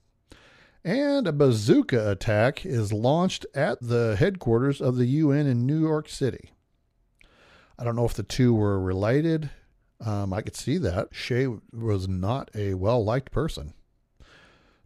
and 0.84 1.28
a 1.28 1.32
bazooka 1.32 2.10
attack 2.10 2.66
is 2.66 2.92
launched 2.92 3.46
at 3.54 3.80
the 3.82 4.16
headquarters 4.18 4.82
of 4.82 4.96
the 4.96 5.06
UN 5.06 5.46
in 5.46 5.66
New 5.66 5.80
York 5.80 6.10
City. 6.10 6.52
I 7.78 7.84
don't 7.84 7.96
know 7.96 8.06
if 8.06 8.14
the 8.14 8.24
two 8.24 8.54
were 8.54 8.80
related. 8.80 9.52
Um, 10.04 10.34
I 10.34 10.42
could 10.42 10.56
see 10.56 10.78
that. 10.78 11.12
Che 11.12 11.48
was 11.72 12.08
not 12.08 12.50
a 12.56 12.74
well 12.74 13.04
liked 13.04 13.32
person. 13.32 13.74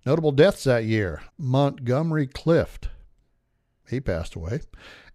Notable 0.06 0.32
deaths 0.34 0.66
that 0.66 0.84
year 0.84 1.22
Montgomery 1.38 2.28
Clift, 2.28 2.90
he 3.90 4.02
passed 4.02 4.36
away, 4.36 4.62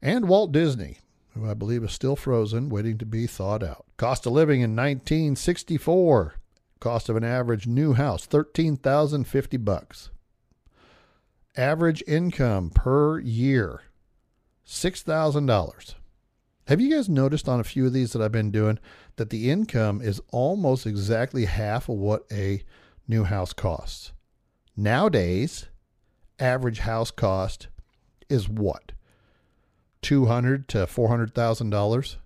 and 0.00 0.28
Walt 0.28 0.52
Disney, 0.52 0.98
who 1.38 1.50
I 1.50 1.54
believe 1.54 1.84
is 1.84 1.92
still 1.92 2.16
frozen, 2.16 2.68
waiting 2.68 2.98
to 2.98 3.06
be 3.06 3.26
thawed 3.26 3.62
out. 3.62 3.86
Cost 3.96 4.26
of 4.26 4.32
living 4.32 4.60
in 4.60 4.76
1964. 4.76 6.34
Cost 6.80 7.08
of 7.08 7.16
an 7.16 7.24
average 7.24 7.66
new 7.66 7.94
house, 7.94 8.24
13,050 8.26 9.56
bucks. 9.56 10.10
Average 11.56 12.04
income 12.06 12.70
per 12.70 13.18
year, 13.18 13.82
$6,000. 14.66 15.94
Have 16.68 16.80
you 16.80 16.94
guys 16.94 17.08
noticed 17.08 17.48
on 17.48 17.58
a 17.58 17.64
few 17.64 17.86
of 17.86 17.92
these 17.92 18.12
that 18.12 18.22
I've 18.22 18.30
been 18.30 18.50
doing 18.50 18.78
that 19.16 19.30
the 19.30 19.50
income 19.50 20.00
is 20.00 20.20
almost 20.30 20.86
exactly 20.86 21.46
half 21.46 21.88
of 21.88 21.96
what 21.96 22.26
a 22.30 22.62
new 23.08 23.24
house 23.24 23.52
costs? 23.52 24.12
Nowadays, 24.76 25.66
average 26.38 26.80
house 26.80 27.10
cost 27.10 27.68
is 28.28 28.48
what? 28.48 28.92
Two 30.00 30.26
hundred 30.26 30.68
to 30.68 30.86
four 30.86 31.08
hundred 31.08 31.34
thousand 31.34 31.70
dollars. 31.70 32.18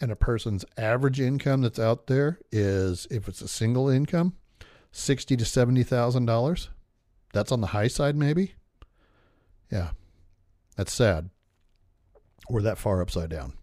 And 0.00 0.10
a 0.10 0.16
person's 0.16 0.64
average 0.76 1.20
income 1.20 1.60
that's 1.62 1.78
out 1.78 2.06
there 2.08 2.40
is, 2.50 3.06
if 3.10 3.28
it's 3.28 3.40
a 3.40 3.48
single 3.48 3.88
income, 3.88 4.34
sixty 4.90 5.36
to 5.36 5.44
seventy 5.44 5.82
thousand 5.82 6.26
dollars. 6.26 6.70
That's 7.32 7.52
on 7.52 7.60
the 7.60 7.68
high 7.68 7.88
side, 7.88 8.16
maybe. 8.16 8.54
Yeah, 9.70 9.90
that's 10.76 10.92
sad. 10.92 11.30
We're 12.50 12.62
that 12.62 12.78
far 12.78 13.00
upside 13.00 13.30
down. 13.30 13.54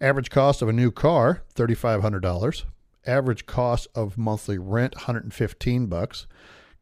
Average 0.00 0.30
cost 0.30 0.62
of 0.62 0.68
a 0.68 0.72
new 0.72 0.90
car, 0.90 1.42
thirty-five 1.54 2.02
hundred 2.02 2.20
dollars. 2.20 2.64
Average 3.06 3.46
cost 3.46 3.88
of 3.94 4.18
monthly 4.18 4.58
rent, 4.58 4.94
hundred 4.94 5.24
and 5.24 5.34
fifteen 5.34 5.86
bucks. 5.86 6.26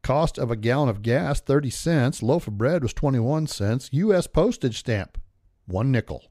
Cost 0.03 0.39
of 0.39 0.53
a 0.53 0.57
gallon 0.57 0.89
of 0.89 1.03
gas, 1.03 1.41
30 1.41 1.69
cents. 1.71 2.23
Loaf 2.23 2.47
of 2.47 2.57
bread 2.57 2.81
was 2.81 2.93
21 2.93 3.49
cents. 3.49 3.89
U.S. 3.93 4.29
postage 4.29 4.79
stamp, 4.79 5.19
one 5.67 5.91
nickel. 5.93 6.25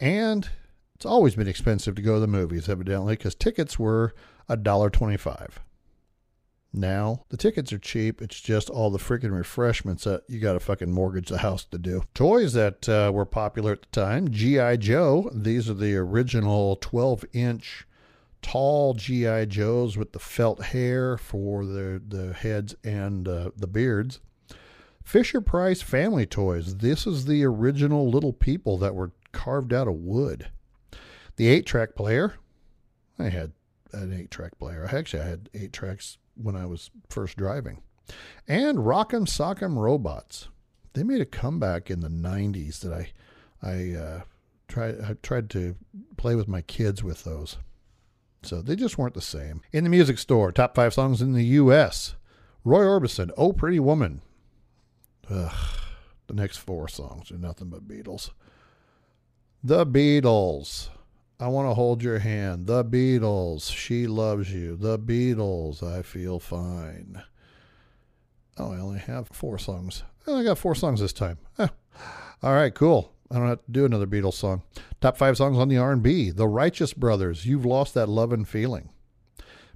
And 0.00 0.48
it's 0.94 1.06
always 1.06 1.34
been 1.36 1.48
expensive 1.48 1.94
to 1.96 2.02
go 2.02 2.14
to 2.14 2.20
the 2.20 2.26
movies, 2.26 2.68
evidently, 2.68 3.14
because 3.14 3.34
tickets 3.34 3.78
were 3.78 4.14
$1.25. 4.48 5.50
Now, 6.76 7.24
the 7.28 7.36
tickets 7.36 7.72
are 7.72 7.78
cheap. 7.78 8.20
It's 8.20 8.40
just 8.40 8.68
all 8.68 8.90
the 8.90 8.98
freaking 8.98 9.30
refreshments 9.30 10.04
that 10.04 10.24
you 10.28 10.40
got 10.40 10.54
to 10.54 10.60
fucking 10.60 10.90
mortgage 10.90 11.28
the 11.28 11.38
house 11.38 11.64
to 11.66 11.78
do. 11.78 12.02
Toys 12.14 12.52
that 12.54 12.88
uh, 12.88 13.12
were 13.14 13.24
popular 13.24 13.72
at 13.72 13.82
the 13.82 13.88
time 14.00 14.30
G.I. 14.30 14.78
Joe. 14.78 15.30
These 15.32 15.70
are 15.70 15.74
the 15.74 15.94
original 15.94 16.76
12 16.76 17.24
inch 17.32 17.86
tall 18.44 18.92
GI 18.92 19.46
Joes 19.46 19.96
with 19.96 20.12
the 20.12 20.18
felt 20.18 20.62
hair 20.66 21.16
for 21.16 21.64
the 21.64 22.00
the 22.06 22.34
heads 22.34 22.74
and 22.84 23.26
uh, 23.26 23.50
the 23.56 23.66
beards. 23.66 24.20
Fisher 25.04 25.40
Price 25.40 25.82
Family 25.82 26.26
Toys. 26.26 26.78
This 26.78 27.06
is 27.06 27.26
the 27.26 27.44
original 27.44 28.08
little 28.10 28.32
people 28.32 28.78
that 28.78 28.94
were 28.94 29.12
carved 29.32 29.72
out 29.72 29.86
of 29.86 29.94
wood. 29.94 30.48
The 31.36 31.48
eight 31.48 31.66
track 31.66 31.94
player. 31.94 32.34
I 33.18 33.28
had 33.28 33.52
an 33.92 34.12
eight 34.12 34.30
track 34.30 34.58
player. 34.58 34.88
Actually, 34.90 35.22
I 35.22 35.26
had 35.26 35.50
eight 35.54 35.72
tracks 35.72 36.18
when 36.34 36.56
I 36.56 36.66
was 36.66 36.90
first 37.08 37.36
driving. 37.36 37.82
And 38.48 38.78
Rock'em 38.78 39.26
Sock'em 39.26 39.76
Robots. 39.76 40.48
They 40.94 41.02
made 41.02 41.20
a 41.20 41.26
comeback 41.26 41.90
in 41.90 42.00
the 42.00 42.08
90s 42.08 42.80
that 42.80 42.92
I 42.92 43.12
I 43.62 43.92
uh, 43.98 44.20
tried 44.68 45.00
I 45.00 45.14
tried 45.22 45.50
to 45.50 45.76
play 46.16 46.34
with 46.34 46.48
my 46.48 46.60
kids 46.62 47.02
with 47.02 47.24
those. 47.24 47.56
So 48.42 48.60
they 48.60 48.76
just 48.76 48.98
weren't 48.98 49.14
the 49.14 49.22
same. 49.22 49.62
In 49.72 49.84
the 49.84 49.90
music 49.90 50.18
store, 50.18 50.52
top 50.52 50.74
five 50.74 50.92
songs 50.92 51.22
in 51.22 51.32
the 51.32 51.44
U.S. 51.44 52.14
Roy 52.62 52.82
Orbison, 52.82 53.30
Oh 53.36 53.52
Pretty 53.52 53.80
Woman. 53.80 54.20
Ugh, 55.30 55.54
the 56.26 56.34
next 56.34 56.58
four 56.58 56.88
songs 56.88 57.30
are 57.30 57.38
nothing 57.38 57.68
but 57.68 57.88
Beatles. 57.88 58.30
The 59.62 59.86
Beatles. 59.86 60.88
I 61.40 61.48
want 61.48 61.68
to 61.68 61.74
hold 61.74 62.02
your 62.02 62.18
hand. 62.18 62.66
The 62.66 62.84
Beatles. 62.84 63.74
She 63.74 64.06
loves 64.06 64.52
you. 64.52 64.76
The 64.76 64.98
Beatles. 64.98 65.82
I 65.82 66.02
feel 66.02 66.38
fine. 66.38 67.22
Oh, 68.56 68.72
I 68.72 68.78
only 68.78 69.00
have 69.00 69.28
four 69.28 69.58
songs. 69.58 70.04
I 70.26 70.44
got 70.44 70.58
four 70.58 70.74
songs 70.74 71.00
this 71.00 71.12
time. 71.12 71.38
Eh. 71.58 71.68
All 72.42 72.52
right, 72.52 72.74
cool. 72.74 73.12
I 73.30 73.38
don't 73.38 73.48
have 73.48 73.64
to 73.64 73.72
do 73.72 73.84
another 73.84 74.06
Beatles 74.06 74.34
song. 74.34 74.62
Top 75.00 75.16
five 75.16 75.36
songs 75.36 75.58
on 75.58 75.68
the 75.68 75.78
R&B: 75.78 76.30
The 76.30 76.46
Righteous 76.46 76.92
Brothers, 76.92 77.46
"You've 77.46 77.64
Lost 77.64 77.94
That 77.94 78.08
Love 78.08 78.32
and 78.32 78.46
Feeling." 78.46 78.90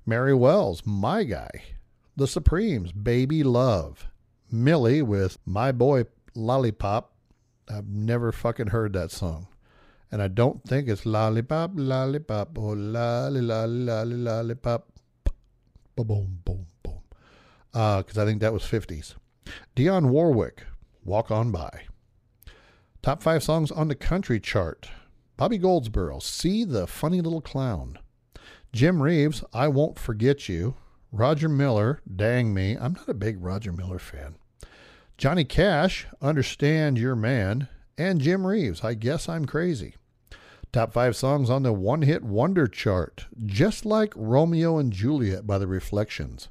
Mary 0.07 0.35
Wells, 0.35 0.83
"My 0.85 1.25
Guy." 1.25 1.51
The 2.17 2.29
Supremes, 2.29 2.93
"Baby 2.93 3.43
Love." 3.43 4.07
Millie 4.51 5.03
with 5.03 5.39
"My 5.45 5.73
Boy 5.73 6.05
Lollipop." 6.35 7.13
I've 7.69 7.89
never 7.89 8.33
fucking 8.33 8.69
heard 8.69 8.93
that 8.95 9.11
song, 9.11 9.49
and 10.11 10.23
I 10.23 10.29
don't 10.29 10.65
think 10.65 10.89
it's 10.89 11.05
lollipop, 11.05 11.73
lollipop, 11.75 12.57
oh 12.59 12.69
lolly 12.71 13.43
lolly 13.43 13.85
lolly 13.85 14.17
lollipop. 14.17 14.89
Boom, 15.97 16.41
boom, 16.45 16.67
boom. 16.83 17.01
Because 17.73 18.17
uh, 18.17 18.23
I 18.23 18.25
think 18.25 18.41
that 18.41 18.53
was 18.53 18.63
50s. 18.63 19.15
Dionne 19.77 20.07
Warwick, 20.07 20.65
Walk 21.05 21.31
On 21.31 21.51
By. 21.51 21.83
Top 23.03 23.23
five 23.23 23.43
songs 23.43 23.71
on 23.71 23.89
the 23.89 23.95
country 23.95 24.41
chart. 24.41 24.91
Bobby 25.37 25.59
Goldsboro, 25.59 26.19
See 26.19 26.65
the 26.65 26.87
Funny 26.87 27.21
Little 27.21 27.41
Clown. 27.41 27.99
Jim 28.73 29.03
Reeves, 29.03 29.45
I 29.53 29.69
Won't 29.69 29.99
Forget 29.99 30.49
You. 30.49 30.75
Roger 31.11 31.49
Miller, 31.49 32.01
Dang 32.15 32.53
Me. 32.53 32.77
I'm 32.77 32.93
not 32.93 33.09
a 33.09 33.15
big 33.15 33.43
Roger 33.43 33.73
Miller 33.73 33.99
fan. 33.99 34.37
Johnny 35.17 35.45
Cash, 35.45 36.07
Understand 36.21 36.99
Your 36.99 37.17
Man. 37.17 37.69
And 37.97 38.21
Jim 38.21 38.47
Reeves, 38.47 38.85
I 38.85 38.95
Guess 38.95 39.29
I'm 39.29 39.47
Crazy. 39.47 39.97
Top 40.71 40.93
five 40.93 41.17
songs 41.17 41.49
on 41.49 41.63
the 41.63 41.73
one 41.73 42.03
hit 42.03 42.23
wonder 42.23 42.69
chart, 42.69 43.27
just 43.45 43.87
like 43.87 44.13
Romeo 44.15 44.77
and 44.77 44.93
Juliet 44.93 45.47
by 45.47 45.59
the 45.59 45.67
Reflections. 45.67 46.49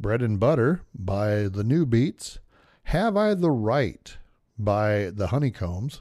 Bread 0.00 0.22
and 0.22 0.40
Butter 0.40 0.80
by 0.94 1.48
the 1.48 1.62
New 1.62 1.84
Beats. 1.84 2.38
Have 2.84 3.16
I 3.16 3.34
the 3.34 3.50
Right 3.50 4.16
by 4.58 5.10
the 5.10 5.28
Honeycombs. 5.28 6.00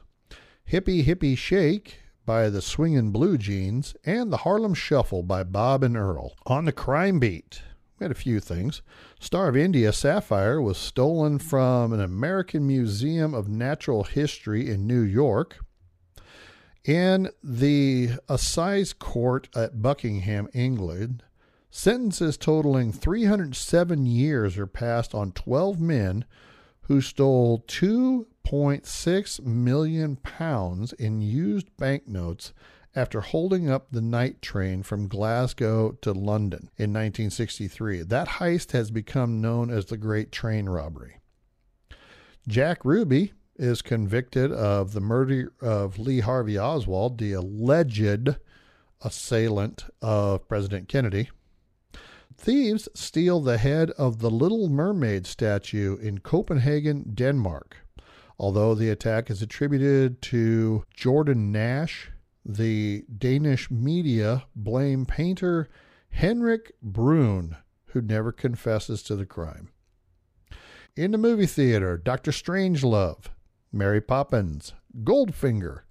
Hippie 0.72 1.06
Hippie 1.06 1.38
Shake 1.38 2.00
by 2.26 2.50
the 2.50 2.62
Swingin' 2.62 3.12
Blue 3.12 3.38
Jeans. 3.38 3.96
And 4.06 4.32
the 4.32 4.38
Harlem 4.38 4.74
Shuffle 4.74 5.22
by 5.22 5.44
Bob 5.44 5.84
and 5.84 5.98
Earl. 5.98 6.34
On 6.48 6.66
the 6.66 6.72
crime 6.72 7.20
beat, 7.20 7.62
we 8.02 8.06
had 8.06 8.12
a 8.12 8.16
few 8.16 8.40
things. 8.40 8.82
Star 9.20 9.48
of 9.48 9.56
India 9.56 9.94
Sapphire 9.94 10.60
was 10.60 10.80
stolen 10.80 11.38
from 11.38 11.94
an 11.94 12.02
American 12.02 12.66
Museum 12.66 13.36
of 13.36 13.48
Natural 13.48 14.04
History 14.06 14.72
in 14.72 14.88
New 14.88 15.02
York. 15.02 15.58
In 16.84 17.30
the 17.44 18.14
Assize 18.28 18.92
Court 18.98 19.50
at 19.56 19.84
Buckingham, 19.84 20.50
England, 20.52 21.22
sentences 21.70 22.38
totaling 22.38 22.92
307 22.92 24.08
years 24.08 24.58
are 24.58 24.66
passed 24.66 25.14
on 25.14 25.32
12 25.34 25.80
men 25.80 26.26
who 26.82 27.02
stole 27.02 27.64
2.6 27.68 29.46
million 29.46 30.16
pounds 30.16 30.92
in 30.94 31.22
used 31.22 31.68
banknotes 31.78 32.52
after 32.96 33.22
holding 33.22 33.70
up 33.70 33.88
the 33.92 34.02
night 34.02 34.42
train 34.42 34.84
from 34.84 35.08
Glasgow 35.08 35.98
to 36.02 36.12
London 36.12 36.70
in 36.78 36.92
1963. 36.92 38.04
That 38.04 38.28
heist 38.28 38.72
has 38.72 38.92
become 38.92 39.42
known 39.42 39.70
as 39.70 39.86
the 39.86 39.98
Great 39.98 40.32
Train 40.32 40.68
Robbery. 40.68 41.18
Jack 42.48 42.84
Ruby 42.84 43.34
is 43.56 43.82
convicted 43.82 44.52
of 44.52 44.94
the 44.94 45.02
murder 45.02 45.54
of 45.62 46.00
Lee 46.00 46.22
Harvey 46.22 46.58
Oswald, 46.58 47.18
the 47.18 47.34
alleged 47.34 48.36
assailant 49.02 49.86
of 50.02 50.48
President 50.48 50.90
Kennedy. 50.90 51.30
Thieves 52.36 52.90
steal 52.96 53.40
the 53.40 53.60
head 53.60 53.92
of 53.92 54.20
the 54.20 54.32
Little 54.32 54.68
Mermaid 54.68 55.28
statue 55.28 55.98
in 55.98 56.20
Copenhagen, 56.20 57.12
Denmark. 57.14 57.78
Although 58.40 58.74
the 58.74 58.90
attack 58.90 59.30
is 59.30 59.44
attributed 59.44 60.22
to 60.24 60.84
Jordan 60.96 61.52
Nash, 61.52 62.10
the 62.46 63.06
Danish 63.16 63.70
media 63.70 64.46
blame 64.56 65.06
painter 65.06 65.70
Henrik 66.10 66.74
Brun, 66.82 67.58
who 67.88 68.02
never 68.02 68.32
confesses 68.32 69.04
to 69.04 69.16
the 69.16 69.26
crime. 69.26 69.70
In 70.96 71.12
the 71.12 71.18
movie 71.18 71.46
theater, 71.46 71.98
Doctor 71.98 72.32
Strangelove, 72.32 73.26
Mary 73.72 74.02
Poppins, 74.02 74.74
Goldfinger, 75.04 75.82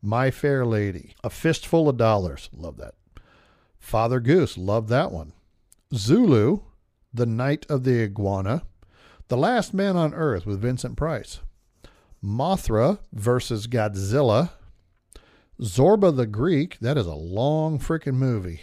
My 0.00 0.30
Fair 0.30 0.64
Lady, 0.64 1.14
A 1.24 1.30
Fistful 1.30 1.88
of 1.88 1.96
Dollars, 1.96 2.48
love 2.52 2.76
that. 2.76 2.94
Father 3.78 4.20
Goose, 4.20 4.56
love 4.56 4.88
that 4.88 5.10
one. 5.10 5.32
Zulu, 5.94 6.60
The 7.12 7.26
Night 7.26 7.66
of 7.68 7.84
the 7.84 8.02
Iguana, 8.02 8.62
The 9.28 9.36
Last 9.36 9.74
Man 9.74 9.96
on 9.96 10.14
Earth 10.14 10.46
with 10.46 10.60
Vincent 10.60 10.96
Price, 10.96 11.40
Mothra 12.22 12.98
versus 13.12 13.66
Godzilla, 13.66 14.50
Zorba 15.60 16.14
the 16.14 16.26
Greek, 16.26 16.78
that 16.80 16.98
is 16.98 17.06
a 17.06 17.14
long 17.14 17.78
freaking 17.78 18.16
movie, 18.16 18.62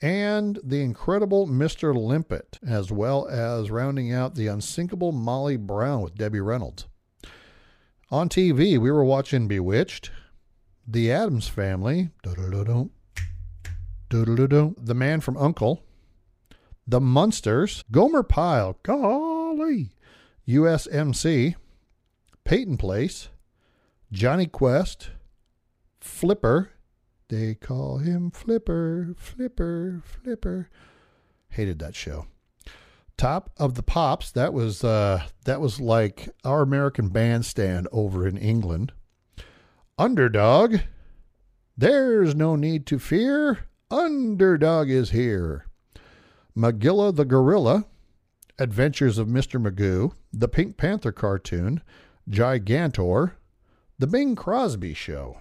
and 0.00 0.60
The 0.62 0.80
Incredible 0.80 1.48
Mr. 1.48 1.92
Limpet, 1.94 2.60
as 2.64 2.92
well 2.92 3.26
as 3.26 3.70
rounding 3.70 4.12
out 4.12 4.36
The 4.36 4.46
Unsinkable 4.46 5.10
Molly 5.10 5.56
Brown 5.56 6.00
with 6.00 6.14
Debbie 6.14 6.40
Reynolds. 6.40 6.86
On 8.10 8.28
TV, 8.28 8.78
we 8.78 8.90
were 8.90 9.04
watching 9.04 9.48
Bewitched, 9.48 10.12
The 10.86 11.10
Adams 11.10 11.48
Family, 11.48 12.10
The 12.22 12.88
Man 14.94 15.20
from 15.20 15.36
Uncle, 15.36 15.82
The 16.86 17.00
Munsters, 17.00 17.82
Gomer 17.90 18.22
Pyle, 18.22 18.78
golly, 18.84 19.96
USMC, 20.46 21.56
Peyton 22.44 22.76
Place, 22.76 23.30
Johnny 24.12 24.46
Quest, 24.46 25.10
Flipper. 26.02 26.70
They 27.28 27.54
call 27.54 27.98
him 27.98 28.30
Flipper, 28.30 29.14
Flipper, 29.16 30.02
Flipper. 30.04 30.68
Hated 31.50 31.78
that 31.78 31.94
show. 31.94 32.26
Top 33.16 33.50
of 33.56 33.74
the 33.74 33.82
Pops. 33.82 34.30
That 34.32 34.52
was 34.52 34.82
uh, 34.84 35.22
that 35.44 35.60
was 35.60 35.80
like 35.80 36.28
our 36.44 36.62
American 36.62 37.08
Bandstand 37.08 37.88
over 37.92 38.26
in 38.26 38.36
England. 38.36 38.92
Underdog. 39.98 40.76
There's 41.76 42.34
no 42.34 42.56
need 42.56 42.86
to 42.86 42.98
fear. 42.98 43.68
Underdog 43.90 44.90
is 44.90 45.10
here. 45.10 45.66
Magilla 46.56 47.14
the 47.14 47.24
Gorilla. 47.24 47.84
Adventures 48.58 49.18
of 49.18 49.28
Mr. 49.28 49.62
Magoo. 49.62 50.12
The 50.32 50.48
Pink 50.48 50.76
Panther 50.76 51.12
cartoon. 51.12 51.82
Gigantor. 52.28 53.32
The 53.98 54.06
Bing 54.06 54.34
Crosby 54.34 54.94
Show. 54.94 55.38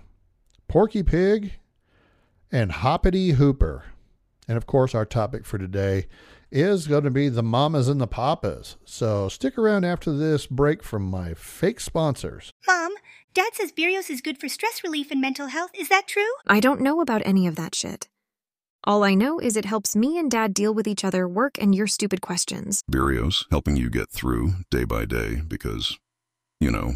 Porky 0.72 1.04
Pig. 1.04 1.60
And 2.50 2.72
Hoppity 2.72 3.32
Hooper. 3.32 3.84
And 4.48 4.56
of 4.56 4.68
course, 4.68 4.96
our 4.96 5.06
topic 5.06 5.46
for 5.46 5.58
today 5.58 6.08
is 6.50 6.88
going 6.88 7.04
to 7.04 7.12
be 7.12 7.28
the 7.28 7.44
mamas 7.44 7.90
and 7.90 8.00
the 8.00 8.08
papas. 8.08 8.78
So 8.86 9.28
stick 9.28 9.58
around 9.58 9.84
after 9.84 10.14
this 10.16 10.48
break 10.48 10.82
from 10.82 11.04
my 11.04 11.34
fake 11.34 11.82
sponsors. 11.82 12.52
Mom, 12.66 12.94
Dad 13.34 13.54
says 13.54 13.74
Burios 13.74 14.10
is 14.10 14.22
good 14.22 14.38
for 14.38 14.48
stress 14.48 14.82
relief 14.82 15.12
and 15.12 15.20
mental 15.20 15.48
health. 15.48 15.72
Is 15.78 15.90
that 15.90 16.08
true? 16.08 16.32
I 16.48 16.62
don't 16.62 16.80
know 16.80 17.02
about 17.02 17.22
any 17.26 17.48
of 17.48 17.58
that 17.58 17.76
shit. 17.76 18.08
All 18.86 19.04
I 19.04 19.14
know 19.14 19.40
is 19.40 19.58
it 19.58 19.66
helps 19.66 19.94
me 19.94 20.18
and 20.18 20.32
Dad 20.32 20.54
deal 20.54 20.74
with 20.74 20.88
each 20.88 21.04
other, 21.04 21.28
work, 21.28 21.58
and 21.62 21.76
your 21.76 21.88
stupid 21.88 22.22
questions. 22.22 22.82
Burios, 22.90 23.46
helping 23.52 23.76
you 23.76 23.90
get 23.90 24.10
through 24.10 24.54
day 24.70 24.86
by 24.86 25.04
day 25.04 25.42
because, 25.46 26.00
you 26.62 26.72
know, 26.72 26.94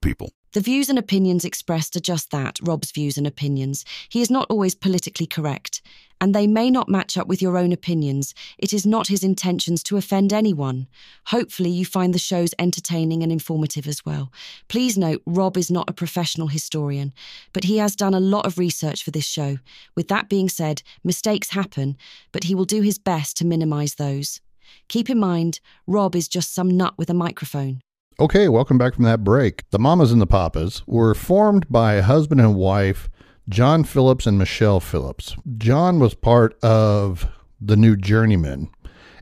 people. 0.00 0.30
The 0.52 0.60
views 0.62 0.88
and 0.88 0.98
opinions 0.98 1.44
expressed 1.44 1.94
are 1.94 2.00
just 2.00 2.30
that 2.30 2.58
Rob's 2.62 2.90
views 2.90 3.18
and 3.18 3.26
opinions. 3.26 3.84
He 4.08 4.22
is 4.22 4.30
not 4.30 4.46
always 4.48 4.74
politically 4.74 5.26
correct, 5.26 5.82
and 6.22 6.34
they 6.34 6.46
may 6.46 6.70
not 6.70 6.88
match 6.88 7.18
up 7.18 7.28
with 7.28 7.42
your 7.42 7.58
own 7.58 7.70
opinions. 7.70 8.34
It 8.56 8.72
is 8.72 8.86
not 8.86 9.08
his 9.08 9.22
intentions 9.22 9.82
to 9.84 9.98
offend 9.98 10.32
anyone. 10.32 10.88
Hopefully, 11.26 11.68
you 11.68 11.84
find 11.84 12.14
the 12.14 12.18
shows 12.18 12.54
entertaining 12.58 13.22
and 13.22 13.30
informative 13.30 13.86
as 13.86 14.06
well. 14.06 14.32
Please 14.68 14.96
note, 14.96 15.22
Rob 15.26 15.58
is 15.58 15.70
not 15.70 15.90
a 15.90 15.92
professional 15.92 16.48
historian, 16.48 17.12
but 17.52 17.64
he 17.64 17.76
has 17.76 17.94
done 17.94 18.14
a 18.14 18.20
lot 18.20 18.46
of 18.46 18.58
research 18.58 19.04
for 19.04 19.10
this 19.10 19.26
show. 19.26 19.58
With 19.94 20.08
that 20.08 20.30
being 20.30 20.48
said, 20.48 20.82
mistakes 21.04 21.50
happen, 21.50 21.96
but 22.32 22.44
he 22.44 22.54
will 22.54 22.64
do 22.64 22.80
his 22.80 22.98
best 22.98 23.36
to 23.36 23.46
minimize 23.46 23.96
those. 23.96 24.40
Keep 24.88 25.10
in 25.10 25.18
mind, 25.18 25.60
Rob 25.86 26.16
is 26.16 26.26
just 26.26 26.54
some 26.54 26.76
nut 26.76 26.94
with 26.96 27.10
a 27.10 27.14
microphone. 27.14 27.82
Okay, 28.20 28.48
welcome 28.48 28.78
back 28.78 28.96
from 28.96 29.04
that 29.04 29.22
break. 29.22 29.62
The 29.70 29.78
Mamas 29.78 30.10
and 30.10 30.20
the 30.20 30.26
Papas 30.26 30.82
were 30.88 31.14
formed 31.14 31.70
by 31.70 32.00
husband 32.00 32.40
and 32.40 32.56
wife 32.56 33.08
John 33.48 33.84
Phillips 33.84 34.26
and 34.26 34.36
Michelle 34.36 34.80
Phillips. 34.80 35.36
John 35.56 36.00
was 36.00 36.14
part 36.14 36.58
of 36.60 37.30
the 37.60 37.76
New 37.76 37.94
Journeymen. 37.94 38.70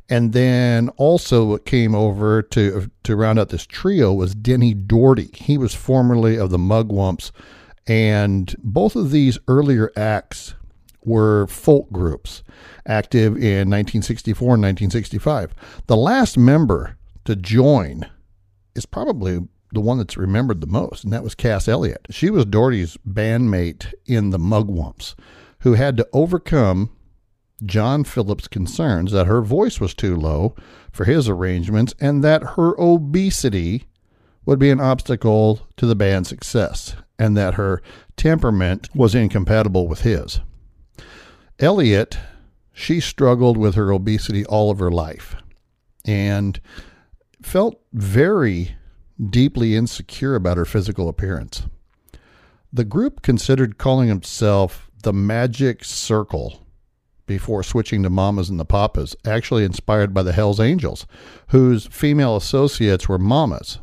And 0.09 0.33
then 0.33 0.89
also 0.97 1.45
what 1.45 1.67
came 1.67 1.95
over 1.95 2.41
to 2.41 2.91
to 3.03 3.17
round 3.17 3.39
out 3.39 3.51
this 3.51 3.67
trio 3.67 4.15
was 4.15 4.35
Denny 4.35 4.73
Doherty. 4.73 5.29
He 5.35 5.59
was 5.59 5.75
formerly 5.75 6.39
of 6.39 6.49
the 6.49 6.57
Mugwumps. 6.57 7.33
And 7.87 8.57
both 8.65 8.97
of 8.97 9.11
these 9.11 9.39
earlier 9.47 9.93
acts 9.95 10.55
were 11.05 11.47
folk 11.49 11.93
groups 11.93 12.43
active 12.87 13.37
in 13.37 13.69
1964 13.69 14.55
and 14.55 14.63
1965. 14.63 15.55
The 15.87 15.99
last 15.99 16.39
member 16.39 16.97
to 17.27 17.37
join 17.37 18.07
is 18.77 18.87
probably 18.87 19.41
the 19.73 19.81
one 19.81 19.99
that's 19.99 20.17
remembered 20.17 20.61
the 20.61 20.67
most, 20.67 21.05
and 21.05 21.13
that 21.13 21.25
was 21.25 21.35
Cass 21.35 21.67
Elliot. 21.69 22.07
She 22.11 22.31
was 22.31 22.45
Doherty's 22.45 22.97
bandmate 23.09 23.93
in 24.07 24.31
the 24.31 24.39
Mugwumps, 24.39 25.15
who 25.61 25.75
had 25.75 25.97
to 25.97 26.09
overcome 26.13 26.91
John 27.65 28.05
Phillips' 28.05 28.49
concerns 28.49 29.13
that 29.13 29.27
her 29.27 29.43
voice 29.43 29.81
was 29.81 29.95
too 29.95 30.17
low 30.17 30.55
for 30.93 31.05
his 31.05 31.29
arrangements 31.29 31.95
and 31.99 32.23
that 32.23 32.43
her 32.57 32.79
obesity 32.79 33.85
would 34.45 34.59
be 34.59 34.71
an 34.71 34.81
obstacle 34.81 35.67
to 35.77 35.87
the 35.87 35.97
band's 35.97 36.29
success, 36.29 36.95
and 37.19 37.37
that 37.37 37.55
her 37.55 37.83
temperament 38.17 38.89
was 38.95 39.15
incompatible 39.15 39.89
with 39.89 40.03
his. 40.03 40.41
Elliot, 41.59 42.19
she 42.73 43.01
struggled 43.01 43.57
with 43.57 43.75
her 43.75 43.91
obesity 43.91 44.45
all 44.45 44.71
of 44.71 44.79
her 44.79 44.91
life 44.91 45.35
and 46.07 46.61
felt 47.47 47.81
very 47.93 48.75
deeply 49.31 49.77
insecure 49.77 50.35
about 50.35 50.57
her 50.57 50.65
physical 50.65 51.09
appearance. 51.09 51.63
The 52.73 52.85
group 52.85 53.23
considered 53.23 53.79
calling 53.79 54.11
itself 54.11 54.91
the 55.05 55.13
Magic 55.13 55.85
Circle 55.85 56.67
before 57.25 57.63
switching 57.63 58.03
to 58.03 58.11
Mamas 58.11 58.51
and 58.51 58.59
the 58.59 58.65
Papas, 58.65 59.15
actually 59.25 59.65
inspired 59.65 60.13
by 60.13 60.25
the 60.25 60.33
Hells 60.33 60.59
Angels, 60.59 61.07
whose 61.49 61.87
female 61.87 62.37
associates 62.37 63.09
were 63.09 63.19
mamas. 63.19 63.79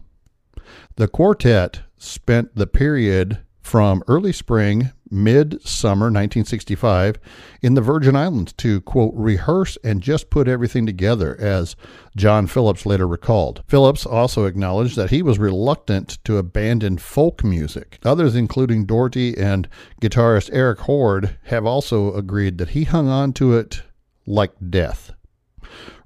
The 0.97 1.07
quartet 1.07 1.81
spent 1.97 2.55
the 2.55 2.67
period 2.67 3.39
from 3.63 4.03
early 4.07 4.33
spring, 4.33 4.91
mid 5.09 5.65
summer 5.65 6.05
1965 6.05 7.17
in 7.61 7.73
the 7.73 7.81
Virgin 7.81 8.15
Islands 8.15 8.53
to, 8.53 8.81
quote, 8.81 9.13
rehearse 9.15 9.77
and 9.83 10.01
just 10.01 10.29
put 10.29 10.47
everything 10.47 10.85
together, 10.85 11.35
as 11.39 11.75
John 12.15 12.45
Phillips 12.45 12.85
later 12.85 13.07
recalled. 13.07 13.63
Phillips 13.67 14.05
also 14.05 14.45
acknowledged 14.45 14.95
that 14.97 15.09
he 15.09 15.21
was 15.21 15.39
reluctant 15.39 16.23
to 16.25 16.37
abandon 16.37 16.97
folk 16.97 17.43
music. 17.43 17.99
Others, 18.03 18.35
including 18.35 18.85
Doherty 18.85 19.37
and 19.37 19.67
guitarist 20.01 20.49
Eric 20.51 20.81
Horde, 20.81 21.37
have 21.45 21.65
also 21.65 22.13
agreed 22.13 22.57
that 22.57 22.69
he 22.69 22.83
hung 22.83 23.07
on 23.07 23.33
to 23.33 23.53
it 23.53 23.83
like 24.25 24.51
death. 24.69 25.13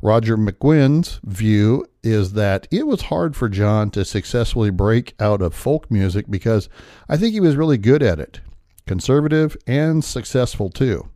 Roger 0.01 0.37
McGuinn's 0.37 1.19
view 1.23 1.85
is 2.03 2.33
that 2.33 2.67
it 2.71 2.85
was 2.87 3.03
hard 3.03 3.35
for 3.35 3.49
John 3.49 3.89
to 3.91 4.05
successfully 4.05 4.69
break 4.69 5.15
out 5.19 5.41
of 5.41 5.55
folk 5.55 5.89
music 5.89 6.25
because 6.29 6.69
I 7.09 7.17
think 7.17 7.33
he 7.33 7.39
was 7.39 7.55
really 7.55 7.77
good 7.77 8.03
at 8.03 8.19
it, 8.19 8.39
conservative 8.85 9.57
and 9.65 10.03
successful 10.03 10.69
too. 10.69 11.09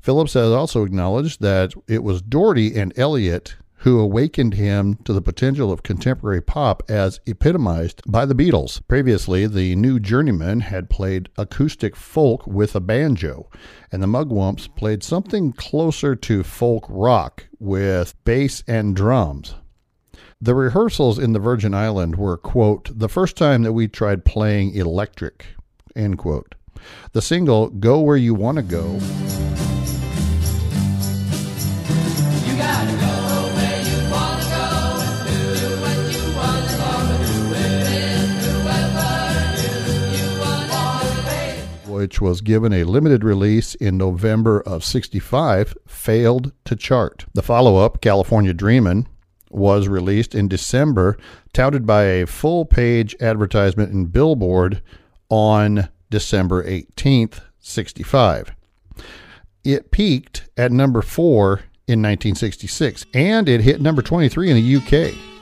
Phillips 0.00 0.34
has 0.34 0.50
also 0.50 0.84
acknowledged 0.84 1.40
that 1.40 1.72
it 1.88 2.02
was 2.02 2.22
Doherty 2.22 2.76
and 2.76 2.92
Elliott 2.96 3.56
who 3.84 4.00
awakened 4.00 4.54
him 4.54 4.96
to 5.04 5.12
the 5.12 5.20
potential 5.20 5.70
of 5.70 5.82
contemporary 5.82 6.40
pop 6.40 6.82
as 6.88 7.20
epitomized 7.26 8.00
by 8.06 8.24
the 8.24 8.34
Beatles. 8.34 8.80
Previously, 8.88 9.46
the 9.46 9.76
new 9.76 10.00
journeyman 10.00 10.60
had 10.60 10.88
played 10.88 11.28
acoustic 11.36 11.94
folk 11.94 12.46
with 12.46 12.74
a 12.74 12.80
banjo, 12.80 13.50
and 13.92 14.02
the 14.02 14.06
Mugwumps 14.06 14.74
played 14.74 15.02
something 15.02 15.52
closer 15.52 16.16
to 16.16 16.42
folk 16.42 16.86
rock 16.88 17.46
with 17.58 18.14
bass 18.24 18.64
and 18.66 18.96
drums. 18.96 19.54
The 20.40 20.54
rehearsals 20.54 21.18
in 21.18 21.34
the 21.34 21.38
Virgin 21.38 21.74
Island 21.74 22.16
were, 22.16 22.38
quote, 22.38 22.88
the 22.98 23.10
first 23.10 23.36
time 23.36 23.64
that 23.64 23.74
we 23.74 23.86
tried 23.86 24.24
playing 24.24 24.74
electric, 24.74 25.44
end 25.94 26.16
quote. 26.16 26.54
The 27.12 27.20
single, 27.20 27.68
Go 27.68 28.00
Where 28.00 28.16
You 28.16 28.32
Want 28.32 28.56
to 28.56 28.62
Go, 28.62 28.98
which 42.04 42.20
was 42.20 42.42
given 42.42 42.70
a 42.74 42.84
limited 42.84 43.24
release 43.24 43.74
in 43.76 43.96
November 43.96 44.60
of 44.60 44.84
65, 44.84 45.74
failed 45.86 46.52
to 46.66 46.76
chart. 46.76 47.24
The 47.32 47.42
follow 47.42 47.78
up, 47.78 48.02
California 48.02 48.52
Dreamin', 48.52 49.08
was 49.50 49.88
released 49.88 50.34
in 50.34 50.46
December, 50.46 51.16
touted 51.54 51.86
by 51.86 52.02
a 52.02 52.26
full 52.26 52.66
page 52.66 53.16
advertisement 53.22 53.90
in 53.90 54.04
Billboard 54.04 54.82
on 55.30 55.88
December 56.10 56.62
18th, 56.64 57.40
65. 57.58 58.54
It 59.64 59.90
peaked 59.90 60.50
at 60.58 60.72
number 60.72 61.00
4 61.00 61.52
in 61.86 62.02
1966 62.02 63.06
and 63.14 63.48
it 63.48 63.62
hit 63.62 63.80
number 63.80 64.02
23 64.02 64.50
in 64.50 64.56
the 64.56 64.76
UK. 64.76 65.33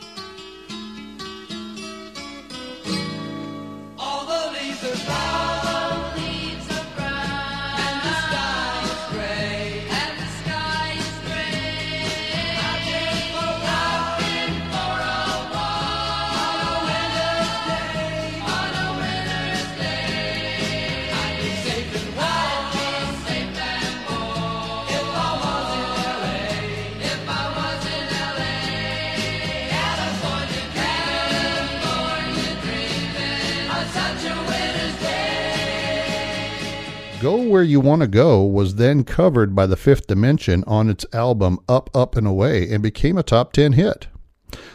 Go 37.62 37.64
Where 37.64 37.70
You 37.70 37.78
Want 37.78 38.02
to 38.02 38.08
Go 38.08 38.44
was 38.44 38.74
then 38.74 39.04
covered 39.04 39.54
by 39.54 39.66
the 39.66 39.76
Fifth 39.76 40.08
Dimension 40.08 40.64
on 40.66 40.90
its 40.90 41.06
album 41.12 41.60
Up, 41.68 41.90
Up, 41.94 42.16
and 42.16 42.26
Away 42.26 42.68
and 42.68 42.82
became 42.82 43.16
a 43.16 43.22
top 43.22 43.52
10 43.52 43.74
hit. 43.74 44.08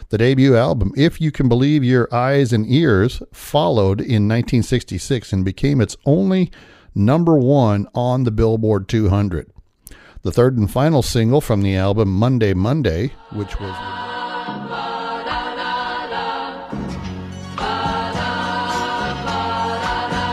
The 0.08 0.16
debut 0.16 0.56
album, 0.56 0.92
If 0.96 1.20
You 1.20 1.30
Can 1.30 1.50
Believe 1.50 1.84
Your 1.84 2.08
Eyes 2.14 2.50
and 2.50 2.66
Ears, 2.66 3.22
followed 3.30 4.00
in 4.00 4.26
1966 4.26 5.34
and 5.34 5.44
became 5.44 5.82
its 5.82 5.98
only 6.06 6.50
number 6.94 7.36
one 7.36 7.86
on 7.94 8.24
the 8.24 8.30
Billboard 8.30 8.88
200. 8.88 9.52
The 10.22 10.32
third 10.32 10.56
and 10.56 10.70
final 10.70 11.02
single 11.02 11.42
from 11.42 11.60
the 11.60 11.76
album, 11.76 12.10
Monday, 12.10 12.54
Monday, 12.54 13.12
which 13.32 13.60
was. 13.60 13.76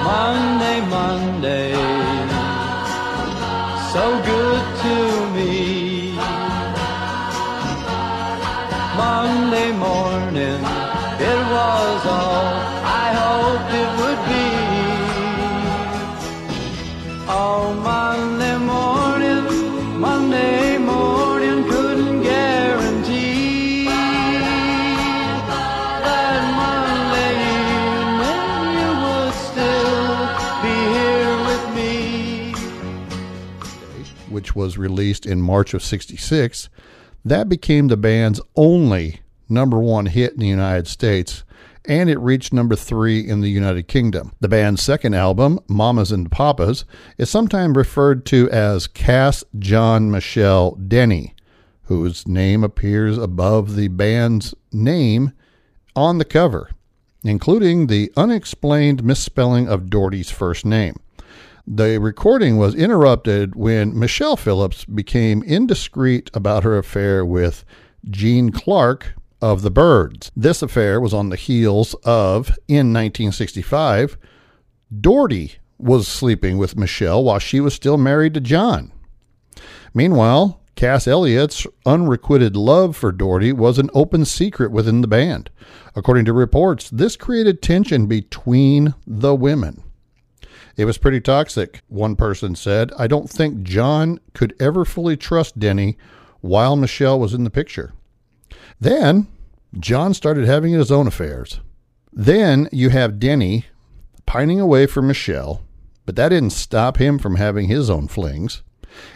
Monday, 0.06 0.80
Monday, 0.89 1.74
so 3.95 4.21
good 4.23 4.65
to 4.84 4.95
me. 5.36 6.12
Monday 8.97 9.71
morning, 9.71 10.62
it 11.31 11.39
was 11.53 12.01
all 12.05 12.44
was 34.56 34.78
released 34.78 35.26
in 35.26 35.41
March 35.41 35.74
of 35.74 35.84
66, 35.84 36.70
that 37.24 37.50
became 37.50 37.88
the 37.88 37.98
band's 37.98 38.41
only 38.56 39.22
number 39.50 39.80
one 39.80 40.06
hit 40.08 40.34
in 40.34 40.39
the 40.39 40.48
United 40.48 40.88
States, 40.88 41.44
and 41.88 42.10
it 42.10 42.20
reached 42.20 42.54
number 42.54 42.76
three 42.76 43.20
in 43.20 43.41
the 43.41 43.50
United 43.50 43.88
Kingdom. 43.88 44.32
The 44.39 44.48
band's 44.48 44.84
second 44.84 45.13
album, 45.13 45.60
Mamas 45.68 46.12
and 46.12 46.32
Papas, 46.32 46.86
is 47.18 47.30
sometimes 47.30 47.76
referred 47.76 48.26
to 48.28 48.50
as 48.52 48.88
Cass 48.88 49.44
John 49.60 50.10
Michelle 50.10 50.72
Denny, 50.76 51.36
whose 51.84 52.28
name 52.28 52.63
appears 52.63 53.18
above 53.18 53.76
the 53.76 53.88
band's 53.88 54.56
name 54.72 55.32
on 55.96 56.18
the 56.18 56.26
cover, 56.26 56.72
including 57.24 57.88
the 57.88 58.12
unexplained 58.18 59.04
misspelling 59.04 59.68
of 59.68 59.89
Doherty's 59.89 60.32
first 60.32 60.65
name. 60.65 61.00
The 61.67 61.99
recording 61.99 62.58
was 62.58 62.75
interrupted 62.75 63.56
when 63.56 63.97
Michelle 63.97 64.38
Phillips 64.38 64.86
became 64.86 65.41
indiscreet 65.41 66.30
about 66.36 66.63
her 66.63 66.78
affair 66.78 67.25
with 67.25 67.65
Gene 68.08 68.51
Clark 68.51 69.15
of 69.41 69.63
the 69.63 69.71
Birds. 69.71 70.32
This 70.36 70.62
affair 70.62 71.01
was 71.01 71.12
on 71.12 71.30
the 71.30 71.36
heels 71.36 71.95
of, 72.04 72.49
in 72.67 72.93
1965, 72.93 74.15
Doherty 75.01 75.54
was 75.80 76.08
sleeping 76.08 76.60
with 76.60 76.78
Michelle 76.78 77.23
while 77.23 77.39
she 77.39 77.60
was 77.60 77.73
still 77.73 77.97
married 77.97 78.36
to 78.36 78.41
John. 78.41 78.91
Meanwhile, 79.91 80.62
Cass 80.75 81.08
Elliott's 81.08 81.65
unrequited 81.84 82.56
love 82.56 82.95
for 82.95 83.12
Doherty 83.12 83.51
was 83.51 83.80
an 83.80 83.89
open 83.95 84.23
secret 84.25 84.71
within 84.71 85.01
the 85.01 85.08
band. 85.08 85.49
According 85.95 86.25
to 86.25 86.34
reports, 86.34 86.91
this 86.91 87.15
created 87.15 87.63
tension 87.63 88.06
between 88.06 88.93
the 89.08 89.34
women. 89.34 89.82
It 90.77 90.85
was 90.85 90.97
pretty 90.97 91.21
toxic, 91.21 91.81
one 91.88 92.15
person 92.15 92.55
said. 92.55 92.91
I 92.97 93.07
don't 93.07 93.29
think 93.29 93.63
John 93.63 94.19
could 94.33 94.53
ever 94.59 94.83
fully 94.83 95.15
trust 95.15 95.57
Denny 95.57 95.97
while 96.41 96.75
Michelle 96.75 97.19
was 97.19 97.33
in 97.33 97.43
the 97.43 97.49
picture. 97.49 97.93
Then, 98.79 99.27
John 99.79 100.13
started 100.13 100.45
having 100.45 100.73
his 100.73 100.91
own 100.91 101.07
affairs. 101.07 101.59
Then 102.11 102.69
you 102.71 102.89
have 102.89 103.19
Denny 103.19 103.65
pining 104.25 104.59
away 104.59 104.85
for 104.85 105.01
Michelle, 105.01 105.61
but 106.05 106.15
that 106.17 106.29
didn't 106.29 106.51
stop 106.51 106.97
him 106.97 107.19
from 107.19 107.35
having 107.35 107.67
his 107.67 107.89
own 107.89 108.07
flings. 108.07 108.61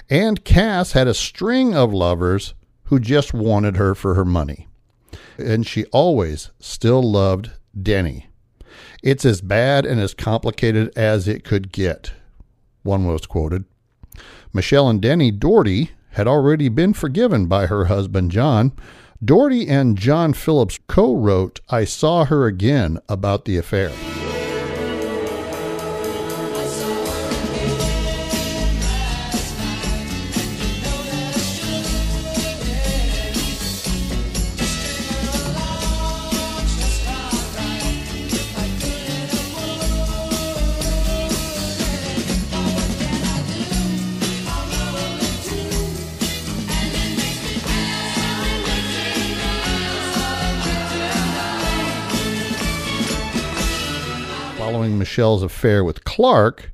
And 0.10 0.44
Cass 0.44 0.94
had 0.94 1.08
a 1.08 1.14
string 1.14 1.76
of 1.76 1.94
lovers 1.94 2.54
who 2.86 3.00
just 3.00 3.34
wanted 3.34 3.78
her 3.78 3.96
for 3.96 4.16
her 4.16 4.26
money. 4.26 4.68
And 5.38 5.66
she 5.66 5.86
always 5.86 6.52
still 6.60 7.02
loved 7.02 7.52
Denny. 7.80 8.29
It's 9.04 9.26
as 9.26 9.42
bad 9.42 9.86
and 9.86 10.00
as 10.00 10.14
complicated 10.14 10.92
as 10.96 11.28
it 11.28 11.44
could 11.44 11.72
get, 11.72 12.12
one 12.84 13.06
was 13.06 13.26
quoted. 13.26 13.66
Michelle 14.54 14.90
and 14.90 15.02
Denny 15.02 15.32
Doherty 15.32 15.92
had 16.12 16.28
already 16.28 16.70
been 16.70 16.94
forgiven 16.94 17.46
by 17.46 17.68
her 17.68 17.86
husband 17.86 18.32
John. 18.32 18.74
Doherty 19.24 19.68
and 19.68 19.98
John 19.98 20.34
Phillips 20.34 20.80
co 20.88 21.16
wrote 21.16 21.60
I 21.70 21.86
Saw 21.86 22.26
Her 22.26 22.48
Again 22.48 23.00
about 23.08 23.46
the 23.46 23.58
affair. 23.58 23.92
Michelle's 55.20 55.44
affair 55.44 55.84
with 55.84 56.06
Clark, 56.06 56.72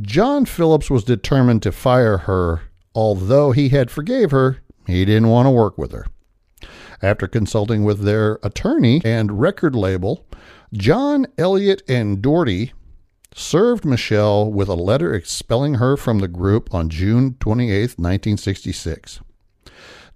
John 0.00 0.44
Phillips 0.44 0.90
was 0.90 1.04
determined 1.04 1.62
to 1.62 1.70
fire 1.70 2.18
her. 2.18 2.62
Although 2.96 3.52
he 3.52 3.68
had 3.68 3.92
forgave 3.92 4.32
her, 4.32 4.58
he 4.88 5.04
didn't 5.04 5.28
want 5.28 5.46
to 5.46 5.52
work 5.52 5.78
with 5.78 5.92
her. 5.92 6.04
After 7.00 7.28
consulting 7.28 7.84
with 7.84 8.00
their 8.00 8.40
attorney 8.42 9.02
and 9.04 9.40
record 9.40 9.76
label, 9.76 10.26
John 10.72 11.28
Elliott 11.38 11.84
and 11.86 12.20
Doherty 12.20 12.72
served 13.32 13.84
Michelle 13.84 14.50
with 14.50 14.68
a 14.68 14.74
letter 14.74 15.14
expelling 15.14 15.74
her 15.74 15.96
from 15.96 16.18
the 16.18 16.26
group 16.26 16.74
on 16.74 16.88
June 16.88 17.36
28, 17.38 17.70
1966. 18.00 19.20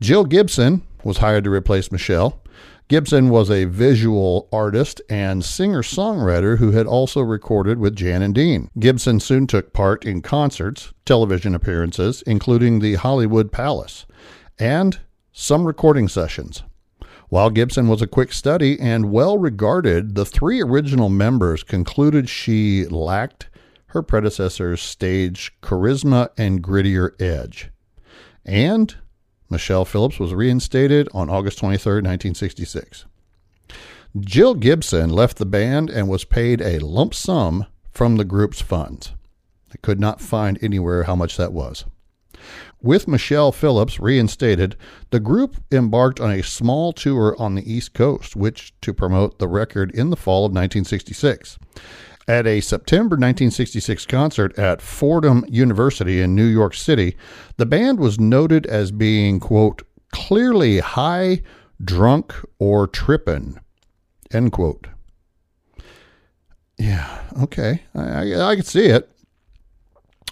Jill 0.01 0.25
Gibson 0.25 0.83
was 1.05 1.19
hired 1.19 1.45
to 1.45 1.53
replace 1.53 1.93
Michelle. 1.93 2.43
Gibson 2.91 3.29
was 3.29 3.53
a 3.53 3.67
visual 3.67 4.49
artist 4.53 5.01
and 5.09 5.45
singer 5.45 5.81
songwriter 5.81 6.59
who 6.59 6.73
had 6.73 6.89
also 6.89 7.21
recorded 7.21 7.79
with 7.79 7.95
Jan 7.95 8.21
and 8.21 8.35
Dean. 8.35 8.69
Gibson 8.81 9.21
soon 9.21 9.47
took 9.47 9.73
part 9.73 10.05
in 10.05 10.23
concerts, 10.23 10.93
television 11.05 11.55
appearances, 11.55 12.23
including 12.23 12.81
the 12.81 12.97
Hollywood 12.97 13.53
Palace, 13.53 14.07
and 14.59 14.99
some 15.31 15.69
recording 15.69 16.09
sessions. 16.09 16.65
While 17.29 17.51
Gibson 17.51 17.87
was 17.87 18.03
a 18.03 18.09
quick 18.09 18.33
study 18.33 18.77
and 18.81 19.13
well 19.13 19.39
regarded, 19.39 20.17
the 20.17 20.27
three 20.27 20.61
original 20.61 21.09
members 21.09 21.63
concluded 21.63 22.29
she 22.29 22.87
lacked 22.87 23.51
her 23.91 24.03
predecessor's 24.03 24.83
stage 24.83 25.53
charisma 25.63 26.31
and 26.37 26.61
grittier 26.61 27.13
edge. 27.23 27.71
And 28.45 28.97
Michelle 29.51 29.85
Phillips 29.85 30.21
was 30.21 30.33
reinstated 30.33 31.09
on 31.13 31.29
August 31.29 31.59
23, 31.59 31.95
1966. 31.95 33.05
Jill 34.19 34.55
Gibson 34.55 35.11
left 35.11 35.39
the 35.39 35.47
band 35.47 35.91
and 35.91 36.09
was 36.09 36.25
paid 36.25 36.61
a 36.61 36.79
lump 36.79 37.15
sum 37.15 37.67
from 37.91 38.17
the 38.17 38.25
group's 38.25 38.61
funds. 38.61 39.13
I 39.73 39.77
could 39.83 40.01
not 40.01 40.21
find 40.21 40.59
anywhere 40.63 41.05
how 41.05 41.17
much 41.17 41.37
that 41.37 41.53
was. 41.53 41.85
With 42.83 43.07
Michelle 43.07 43.53
Phillips 43.53 44.01
reinstated, 44.01 44.77
the 45.11 45.21
group 45.21 45.57
embarked 45.71 46.21
on 46.21 46.31
a 46.31 46.43
small 46.43 46.93
tour 46.93 47.37
on 47.39 47.55
the 47.55 47.71
East 47.71 47.93
Coast, 47.93 48.35
which 48.35 48.73
to 48.81 48.95
promote 48.95 49.39
the 49.39 49.49
record 49.49 49.91
in 49.91 50.11
the 50.11 50.17
fall 50.17 50.47
of 50.47 50.53
1966. 50.53 51.59
At 52.29 52.47
a 52.47 52.61
September 52.61 53.15
1966 53.15 54.07
concert 54.07 54.57
at 54.59 54.83
Fordham 54.83 55.45
University 55.49 56.21
in 56.21 56.35
New 56.35 56.47
York 56.47 56.75
City, 56.75 57.17
the 57.57 57.67
band 57.67 57.99
was 57.99 58.21
noted 58.21 58.67
as 58.67 58.93
being, 58.93 59.41
quote, 59.41 59.83
clearly 60.13 60.79
high, 60.79 61.43
drunk, 61.83 62.35
or 62.59 62.87
trippin', 62.87 63.59
end 64.31 64.53
quote. 64.53 64.87
Yeah, 66.79 67.23
okay. 67.43 67.83
I, 67.95 68.33
I, 68.33 68.51
I 68.51 68.55
can 68.57 68.65
see 68.65 68.87
it. 68.87 69.11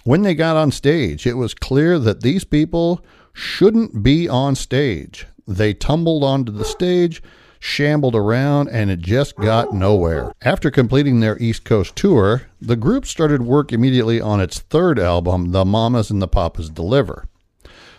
When 0.03 0.21
they 0.21 0.33
got 0.33 0.55
on 0.55 0.71
stage, 0.71 1.27
it 1.27 1.35
was 1.35 1.53
clear 1.53 1.99
that 1.99 2.21
these 2.21 2.43
people 2.43 3.03
shouldn't 3.33 4.01
be 4.01 4.27
on 4.27 4.55
stage. 4.55 5.27
They 5.47 5.73
tumbled 5.73 6.23
onto 6.23 6.51
the 6.51 6.65
stage, 6.65 7.21
shambled 7.59 8.15
around, 8.15 8.69
and 8.69 8.89
it 8.89 8.99
just 8.99 9.35
got 9.35 9.73
nowhere. 9.73 10.33
After 10.41 10.71
completing 10.71 11.19
their 11.19 11.37
East 11.37 11.63
Coast 11.65 11.95
tour, 11.95 12.43
the 12.61 12.75
group 12.75 13.05
started 13.05 13.41
work 13.41 13.71
immediately 13.71 14.19
on 14.21 14.39
its 14.39 14.59
third 14.59 14.97
album, 14.97 15.51
The 15.51 15.65
Mamas 15.65 16.09
and 16.09 16.21
the 16.21 16.27
Papas 16.27 16.69
Deliver. 16.69 17.27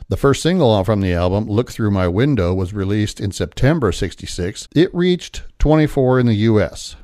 The 0.08 0.16
first 0.16 0.42
single 0.42 0.82
from 0.82 1.02
the 1.02 1.12
album, 1.12 1.46
Look 1.46 1.70
Through 1.70 1.92
My 1.92 2.08
Window, 2.08 2.52
was 2.52 2.74
released 2.74 3.20
in 3.20 3.30
September 3.30 3.92
66. 3.92 4.66
It 4.74 4.92
reached 4.92 5.42
24 5.60 6.18
in 6.18 6.26
the 6.26 6.34
US. 6.34 6.96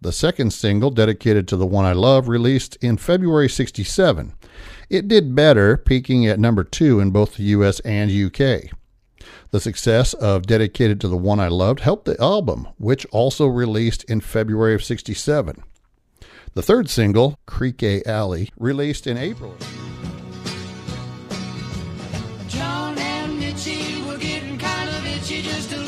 The 0.00 0.12
second 0.12 0.52
single, 0.52 0.90
dedicated 0.90 1.48
to 1.48 1.56
the 1.56 1.66
one 1.66 1.84
I 1.84 1.94
love, 1.94 2.28
released 2.28 2.76
in 2.76 2.98
February 2.98 3.48
67. 3.48 4.34
It 4.90 5.08
did 5.08 5.34
better, 5.34 5.76
peaking 5.76 6.26
at 6.26 6.38
number 6.38 6.62
two 6.62 7.00
in 7.00 7.10
both 7.10 7.36
the 7.36 7.44
US 7.44 7.80
and 7.80 8.10
UK. 8.10 8.70
The 9.54 9.60
success 9.60 10.14
of 10.14 10.48
Dedicated 10.48 11.00
to 11.00 11.06
the 11.06 11.16
One 11.16 11.38
I 11.38 11.46
Loved 11.46 11.78
helped 11.78 12.06
the 12.06 12.20
album, 12.20 12.66
which 12.76 13.06
also 13.12 13.46
released 13.46 14.02
in 14.10 14.20
February 14.20 14.74
of 14.74 14.82
67. 14.82 15.62
The 16.54 16.62
third 16.62 16.90
single, 16.90 17.38
Creek 17.46 17.80
A 17.84 18.02
Alley, 18.04 18.50
released 18.58 19.06
in 19.06 19.16
April. 19.16 19.54
John 22.48 22.98
and 22.98 23.40
Mitchie 23.40 24.04
were 24.04 24.18
getting 24.18 24.58
kind 24.58 24.90
of 24.90 25.06
itchy 25.06 25.42
just 25.42 25.70
to 25.70 25.83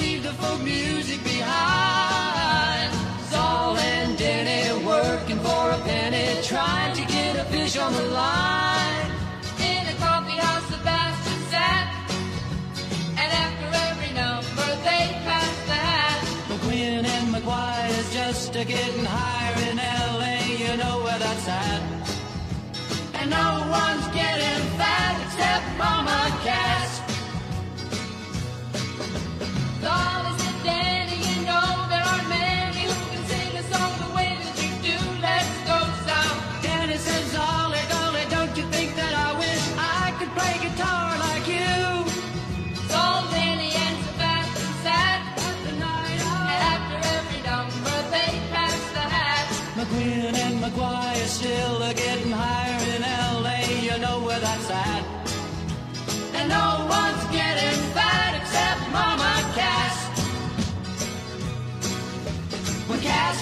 no 23.28 23.66
one's 23.70 24.05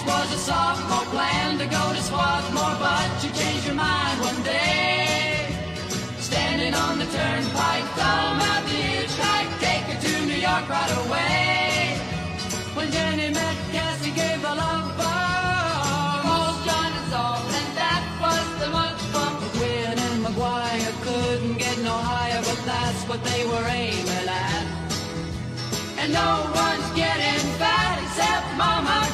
was 0.05 0.33
a 0.33 0.37
sophomore, 0.37 1.05
plan 1.13 1.57
to 1.57 1.65
go 1.65 1.83
to 1.93 2.01
Swarthmore, 2.01 2.77
but 2.79 3.09
you 3.23 3.29
changed 3.31 3.65
your 3.65 3.75
mind 3.75 4.19
one 4.21 4.41
day. 4.43 5.49
Standing 6.17 6.73
on 6.73 6.99
the 6.99 7.05
turnpike, 7.05 7.87
thumb 7.97 8.39
out 8.49 8.63
the 8.69 8.79
hitchhike, 8.91 9.51
take 9.65 9.85
her 9.91 9.99
to 10.05 10.25
New 10.25 10.39
York 10.47 10.65
right 10.69 10.93
away. 11.05 11.97
When 12.75 12.91
Jenny 12.91 13.29
met 13.33 13.57
Cassie, 13.71 14.11
gave 14.11 14.43
a 14.43 14.53
love 14.63 14.89
bomb. 14.97 16.21
Called 16.25 16.59
John 16.67 16.91
and 16.99 17.07
Saul, 17.11 17.41
and 17.57 17.69
that 17.81 18.03
was 18.23 18.47
the 18.61 18.69
month 18.77 19.01
from 19.11 19.31
McQueen 19.41 19.97
and 20.05 20.17
McGuire 20.25 20.93
couldn't 21.05 21.57
get 21.57 21.77
no 21.79 21.95
higher, 22.11 22.41
but 22.41 22.59
that's 22.65 23.01
what 23.09 23.23
they 23.23 23.45
were 23.45 23.67
aiming 23.67 24.29
at. 24.29 24.65
And 25.99 26.13
no 26.13 26.31
one's 26.53 26.89
getting 26.93 27.41
fat 27.57 27.97
except 28.03 28.45
Mama 28.57 29.04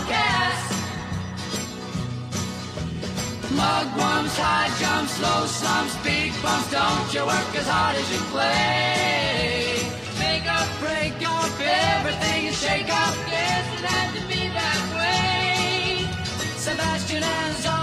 Mugwumps, 3.59 4.35
high 4.37 4.71
jumps, 4.79 5.19
low 5.21 5.45
slumps, 5.45 5.95
big 6.03 6.31
bumps. 6.41 6.71
Don't 6.71 7.13
you 7.13 7.25
work 7.25 7.51
as 7.55 7.67
hard 7.67 7.95
as 7.97 8.07
you 8.13 8.19
play? 8.31 9.75
Make 10.19 10.47
up, 10.47 10.69
break 10.79 11.19
up, 11.27 11.51
everything 11.59 12.45
is 12.45 12.57
shake 12.61 12.89
up. 12.89 13.15
Yes, 13.27 13.65
it 13.77 13.85
had 13.85 14.09
to 14.15 14.21
be 14.27 14.41
that 14.59 14.83
way. 14.95 16.07
Sebastian 16.55 17.23
has 17.23 17.65
all 17.65 17.80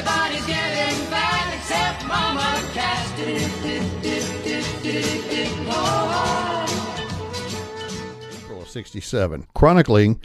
Everybody's 0.00 0.46
getting 0.46 0.96
fat 1.08 1.54
except 1.54 2.06
Mama. 2.06 2.56
April 8.32 8.62
of 8.62 8.68
67, 8.70 9.46
chronicling 9.54 10.18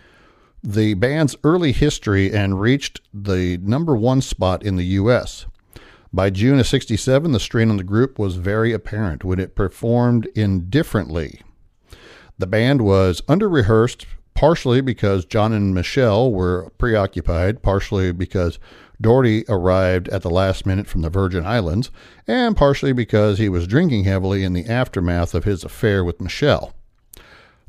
the 0.63 0.93
band's 0.93 1.35
early 1.43 1.73
history 1.73 2.33
and 2.33 2.61
reached 2.61 3.01
the 3.13 3.57
number 3.57 3.97
one 3.97 4.21
spot 4.21 4.63
in 4.63 4.77
the 4.77 4.85
U.S. 4.85 5.45
By 6.13 6.29
June 6.29 6.57
of 6.57 6.67
67, 6.67 7.33
the 7.33 7.39
strain 7.41 7.69
on 7.69 7.75
the 7.75 7.83
group 7.83 8.17
was 8.17 8.37
very 8.37 8.71
apparent 8.71 9.25
when 9.25 9.39
it 9.39 9.55
performed 9.55 10.27
indifferently. 10.35 11.41
The 12.37 12.47
band 12.47 12.81
was 12.81 13.21
under 13.27 13.49
rehearsed 13.49 14.05
partially 14.35 14.81
because 14.81 15.25
John 15.25 15.53
and 15.53 15.73
Michelle 15.73 16.31
were 16.31 16.69
preoccupied, 16.77 17.63
partially 17.63 18.11
because 18.11 18.59
Doherty 19.01 19.45
arrived 19.49 20.07
at 20.09 20.21
the 20.21 20.29
last 20.29 20.65
minute 20.65 20.87
from 20.87 21.01
the 21.01 21.09
Virgin 21.09 21.45
Islands, 21.45 21.91
and 22.27 22.55
partially 22.55 22.93
because 22.93 23.37
he 23.37 23.49
was 23.49 23.67
drinking 23.67 24.05
heavily 24.05 24.43
in 24.43 24.53
the 24.53 24.65
aftermath 24.65 25.33
of 25.33 25.43
his 25.43 25.63
affair 25.63 26.03
with 26.03 26.21
Michelle. 26.21 26.73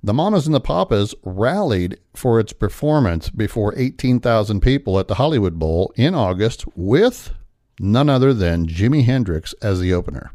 The 0.03 0.15
Mamas 0.15 0.47
and 0.47 0.55
the 0.55 0.61
Papas 0.61 1.15
rallied 1.25 1.99
for 2.15 2.39
its 2.39 2.53
performance 2.53 3.29
before 3.29 3.75
18,000 3.77 4.61
people 4.61 4.99
at 4.99 5.09
the 5.09 5.17
Hollywood 5.17 5.59
Bowl 5.59 5.93
in 5.97 6.15
August 6.15 6.65
with 6.77 7.33
none 7.81 8.09
other 8.09 8.33
than 8.33 8.69
Jimi 8.69 9.05
Hendrix 9.05 9.53
as 9.63 9.81
the 9.81 9.93
opener. 9.93 10.33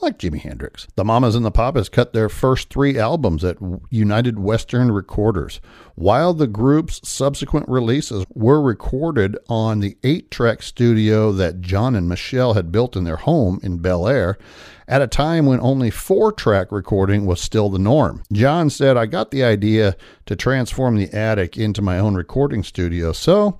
I 0.00 0.06
like 0.06 0.18
Jimi 0.18 0.38
Hendrix. 0.40 0.86
The 0.94 1.04
Mamas 1.04 1.34
and 1.34 1.44
the 1.44 1.50
Papas 1.50 1.88
cut 1.88 2.12
their 2.12 2.28
first 2.28 2.70
three 2.70 2.96
albums 2.96 3.42
at 3.42 3.56
United 3.90 4.38
Western 4.38 4.92
Recorders, 4.92 5.60
while 5.96 6.32
the 6.32 6.46
group's 6.46 7.00
subsequent 7.08 7.68
releases 7.68 8.24
were 8.32 8.62
recorded 8.62 9.36
on 9.48 9.80
the 9.80 9.96
eight 10.04 10.30
track 10.30 10.62
studio 10.62 11.32
that 11.32 11.60
John 11.60 11.96
and 11.96 12.08
Michelle 12.08 12.54
had 12.54 12.70
built 12.70 12.94
in 12.94 13.02
their 13.02 13.16
home 13.16 13.58
in 13.64 13.78
Bel 13.78 14.06
Air 14.06 14.38
at 14.86 15.02
a 15.02 15.08
time 15.08 15.46
when 15.46 15.60
only 15.60 15.90
four 15.90 16.30
track 16.30 16.70
recording 16.70 17.26
was 17.26 17.40
still 17.40 17.68
the 17.68 17.80
norm. 17.80 18.22
John 18.32 18.70
said, 18.70 18.96
I 18.96 19.06
got 19.06 19.32
the 19.32 19.42
idea 19.42 19.96
to 20.26 20.36
transform 20.36 20.94
the 20.94 21.12
attic 21.12 21.58
into 21.58 21.82
my 21.82 21.98
own 21.98 22.14
recording 22.14 22.62
studio, 22.62 23.10
so 23.10 23.58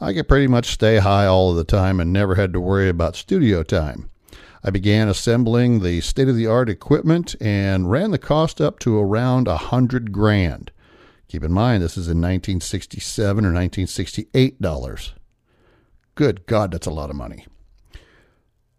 I 0.00 0.14
could 0.14 0.26
pretty 0.26 0.46
much 0.46 0.70
stay 0.70 0.98
high 0.98 1.26
all 1.26 1.50
of 1.50 1.56
the 1.56 1.64
time 1.64 2.00
and 2.00 2.14
never 2.14 2.36
had 2.36 2.54
to 2.54 2.62
worry 2.62 2.88
about 2.88 3.14
studio 3.14 3.62
time. 3.62 4.08
I 4.66 4.70
began 4.70 5.08
assembling 5.08 5.78
the 5.78 6.00
state 6.00 6.26
of 6.26 6.34
the 6.34 6.48
art 6.48 6.68
equipment 6.68 7.36
and 7.40 7.88
ran 7.88 8.10
the 8.10 8.18
cost 8.18 8.60
up 8.60 8.80
to 8.80 8.98
around 8.98 9.46
a 9.46 9.56
hundred 9.56 10.10
grand. 10.10 10.72
Keep 11.28 11.44
in 11.44 11.52
mind, 11.52 11.84
this 11.84 11.92
is 11.92 12.08
in 12.08 12.18
1967 12.18 13.44
or 13.44 13.54
1968 13.54 14.60
dollars. 14.60 15.14
Good 16.16 16.46
God, 16.46 16.72
that's 16.72 16.88
a 16.88 16.90
lot 16.90 17.10
of 17.10 17.16
money. 17.16 17.46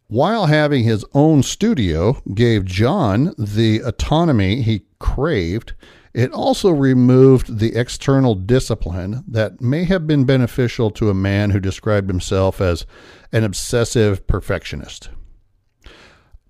While 0.08 0.48
having 0.48 0.84
his 0.84 1.06
own 1.14 1.42
studio 1.42 2.22
gave 2.34 2.66
John 2.66 3.34
the 3.38 3.80
autonomy 3.80 4.64
he 4.64 4.82
craved, 5.00 5.74
it 6.14 6.34
also 6.34 6.70
removed 6.70 7.60
the 7.60 7.78
external 7.78 8.36
discipline 8.36 9.24
that 9.26 9.62
may 9.62 9.86
have 9.86 10.06
been 10.06 10.26
beneficial 10.26 10.92
to 10.92 11.10
a 11.10 11.14
man 11.14 11.52
who 11.52 11.62
described 11.62 12.10
himself 12.10 12.60
as 12.60 12.86
an 13.32 13.46
obsessive 13.46 14.28
perfectionist. 14.28 15.12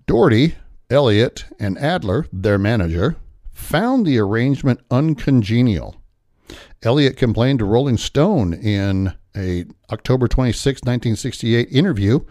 Doherty, 0.08 0.56
Elliot, 0.89 1.43
and 1.60 1.78
Adler, 1.78 2.28
their 2.32 2.58
manager, 2.58 3.17
found 3.52 4.06
the 4.06 4.17
arrangement 4.17 4.80
uncongenial. 4.89 5.98
Elliot 6.82 7.17
complained 7.17 7.60
to 7.60 7.65
Rolling 7.65 7.98
Stone 7.98 8.54
in 8.54 9.13
a 9.36 9.65
October 9.91 10.30
26, 10.30 10.84
1968 10.84 11.67
interview, 11.70 12.22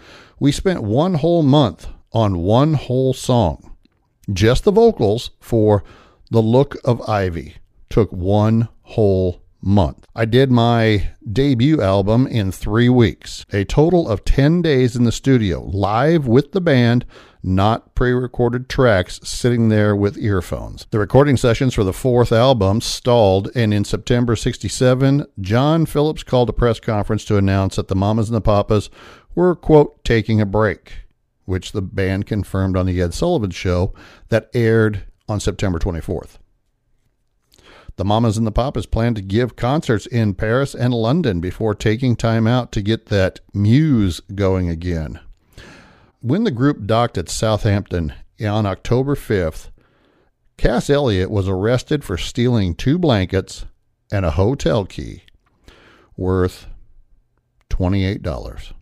"We 0.41 0.53
spent 0.53 0.83
one 0.83 1.15
whole 1.15 1.43
month 1.43 1.89
on 2.13 2.39
one 2.39 2.75
whole 2.75 3.13
song. 3.13 3.73
Just 4.33 4.65
the 4.65 4.73
vocals 4.73 5.31
for 5.39 5.85
The 6.31 6.43
Look 6.43 6.77
of 6.83 7.07
Ivy 7.09 7.57
took 7.91 8.11
one 8.11 8.69
whole 8.83 9.43
month. 9.63 10.07
I 10.15 10.25
did 10.25 10.51
my 10.51 11.11
debut 11.31 11.83
album 11.83 12.27
in 12.27 12.53
3 12.53 12.89
weeks. 12.89 13.45
A 13.53 13.65
total 13.65 14.09
of 14.09 14.25
10 14.25 14.63
days 14.63 14.97
in 14.97 15.05
the 15.05 15.13
studio, 15.13 15.69
live 15.73 16.27
with 16.27 16.53
the 16.53 16.61
band 16.61 17.05
not 17.47 17.95
pre 17.95 18.11
recorded 18.11 18.69
tracks 18.69 19.21
sitting 19.23 19.69
there 19.69 19.95
with 19.95 20.19
earphones. 20.19 20.87
The 20.91 20.99
recording 20.99 21.37
sessions 21.37 21.75
for 21.75 21.85
the 21.85 21.93
fourth 21.93 22.33
album 22.33 22.81
stalled, 22.81 23.51
and 23.55 23.73
in 23.73 23.85
September 23.85 24.35
67, 24.35 25.25
John 25.41 25.87
Phillips 25.87 26.25
called 26.25 26.51
a 26.51 26.53
press 26.53 26.81
conference 26.81 27.25
to 27.27 27.37
announce 27.37 27.77
that 27.77 27.89
the 27.89 27.95
Mamas 27.95 28.29
and 28.29 28.37
the 28.37 28.41
Papas 28.41 28.91
were, 29.35 29.55
quote, 29.55 30.03
taking 30.05 30.41
a 30.41 30.47
break, 30.47 31.05
which 31.45 31.71
the 31.71 31.83
band 31.83 32.27
confirmed 32.27 32.77
on 32.77 32.87
The 32.87 33.01
Ed 33.01 33.15
Sullivan 33.15 33.51
Show 33.51 33.95
that 34.29 34.51
aired 34.53 35.05
on 35.29 35.39
September 35.39 35.79
24th. 35.79 36.39
The 37.97 38.05
Mamas 38.05 38.37
and 38.37 38.47
the 38.47 38.53
Papas 38.53 38.87
plan 38.87 39.15
to 39.15 39.23
give 39.23 39.57
concerts 39.57 40.07
in 40.07 40.35
Paris 40.35 40.75
and 40.75 40.93
London 40.93 41.41
before 41.41 41.75
taking 41.75 42.15
time 42.15 42.47
out 42.47 42.71
to 42.73 42.83
get 42.83 43.07
that 43.07 43.41
muse 43.55 44.21
going 44.35 44.69
again. 44.69 45.21
When 46.27 46.43
the 46.43 46.51
group 46.51 46.87
docked 46.87 47.17
at 47.19 47.29
Southampton 47.29 48.13
on 48.45 48.67
October 48.67 49.15
5th, 49.15 49.71
Cass 50.57 50.91
Elliot 50.91 51.31
was 51.31 51.49
arrested 51.49 52.03
for 52.03 52.19
stealing 52.19 52.75
two 52.75 52.99
blankets 52.99 53.65
and 54.11 54.27
a 54.27 54.33
hotel 54.33 54.87
key 54.87 55.23
worth 56.17 56.67
$28. 57.71 58.73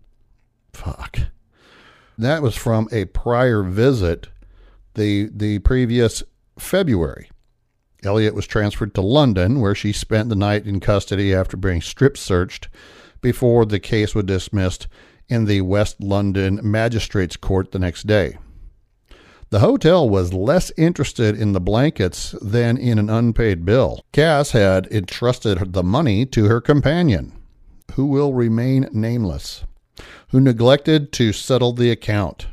Fuck. 0.72 1.18
That 2.16 2.40
was 2.40 2.56
from 2.56 2.88
a 2.90 3.04
prior 3.04 3.62
visit 3.62 4.28
the 4.94 5.28
the 5.30 5.58
previous 5.58 6.22
February. 6.58 7.28
Elliot 8.02 8.34
was 8.34 8.46
transferred 8.46 8.94
to 8.94 9.02
London 9.02 9.60
where 9.60 9.74
she 9.74 9.92
spent 9.92 10.30
the 10.30 10.34
night 10.34 10.64
in 10.64 10.80
custody 10.80 11.34
after 11.34 11.58
being 11.58 11.82
strip 11.82 12.16
searched 12.16 12.68
before 13.20 13.66
the 13.66 13.80
case 13.80 14.14
was 14.14 14.24
dismissed 14.24 14.88
in 15.28 15.44
the 15.46 15.60
West 15.62 16.02
London 16.02 16.60
Magistrates 16.62 17.36
Court 17.36 17.72
the 17.72 17.78
next 17.78 18.06
day. 18.06 18.38
The 19.50 19.60
hotel 19.60 20.08
was 20.08 20.32
less 20.32 20.72
interested 20.76 21.38
in 21.38 21.52
the 21.52 21.60
blankets 21.60 22.34
than 22.42 22.76
in 22.76 22.98
an 22.98 23.08
unpaid 23.08 23.64
bill. 23.64 24.04
Cass 24.12 24.50
had 24.50 24.86
entrusted 24.88 25.72
the 25.72 25.84
money 25.84 26.26
to 26.26 26.46
her 26.46 26.60
companion, 26.60 27.32
who 27.92 28.06
will 28.06 28.34
remain 28.34 28.88
nameless, 28.92 29.64
who 30.30 30.40
neglected 30.40 31.12
to 31.12 31.32
settle 31.32 31.72
the 31.72 31.90
account. 31.90 32.48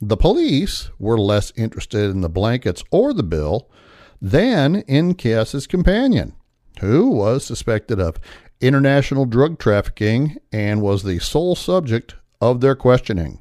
The 0.00 0.16
police 0.16 0.90
were 0.98 1.16
less 1.16 1.52
interested 1.56 2.10
in 2.10 2.20
the 2.20 2.28
blankets 2.28 2.84
or 2.90 3.14
the 3.14 3.22
bill 3.22 3.70
than 4.20 4.76
in 4.82 5.14
Cass's 5.14 5.66
companion, 5.66 6.34
who 6.80 7.08
was 7.08 7.44
suspected 7.44 8.00
of 8.00 8.18
international 8.62 9.26
drug 9.26 9.58
trafficking 9.58 10.38
and 10.52 10.80
was 10.80 11.02
the 11.02 11.18
sole 11.18 11.54
subject 11.54 12.14
of 12.40 12.60
their 12.60 12.74
questioning. 12.74 13.40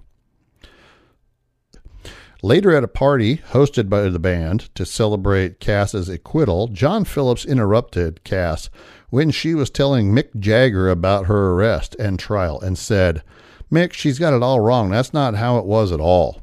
Later 2.44 2.76
at 2.76 2.84
a 2.84 2.88
party 2.88 3.38
hosted 3.38 3.88
by 3.88 4.10
the 4.10 4.18
band 4.18 4.74
to 4.74 4.84
celebrate 4.84 5.60
Cass's 5.60 6.10
acquittal, 6.10 6.68
John 6.70 7.06
Phillips 7.06 7.46
interrupted 7.46 8.24
Cass 8.24 8.72
when 9.12 9.30
she 9.30 9.54
was 9.54 9.70
telling 9.70 10.12
Mick 10.12 10.40
Jagger 10.40 10.90
about 10.90 11.28
her 11.28 11.52
arrest 11.52 11.96
and 12.00 12.18
trial 12.18 12.60
and 12.60 12.80
said, 12.80 13.22
Mick, 13.72 13.94
she's 13.94 14.18
got 14.18 14.34
it 14.34 14.42
all 14.42 14.60
wrong. 14.60 14.90
That's 14.90 15.14
not 15.14 15.36
how 15.36 15.60
it 15.60 15.66
was 15.66 15.92
at 15.92 16.00
all. 16.00 16.42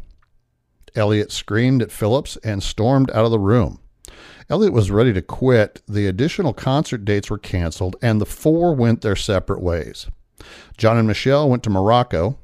Elliot 0.94 1.32
screamed 1.32 1.82
at 1.82 1.90
Phillips 1.90 2.36
and 2.44 2.62
stormed 2.62 3.10
out 3.10 3.24
of 3.24 3.32
the 3.32 3.40
room. 3.40 3.80
Elliot 4.50 4.72
was 4.72 4.90
ready 4.90 5.12
to 5.12 5.20
quit. 5.20 5.82
The 5.86 6.06
additional 6.06 6.54
concert 6.54 7.04
dates 7.04 7.28
were 7.28 7.38
canceled, 7.38 7.96
and 8.00 8.20
the 8.20 8.26
four 8.26 8.74
went 8.74 9.02
their 9.02 9.16
separate 9.16 9.62
ways. 9.62 10.06
John 10.78 10.96
and 10.96 11.06
Michelle 11.06 11.50
went 11.50 11.62
to 11.64 11.70
Morocco. 11.70 12.38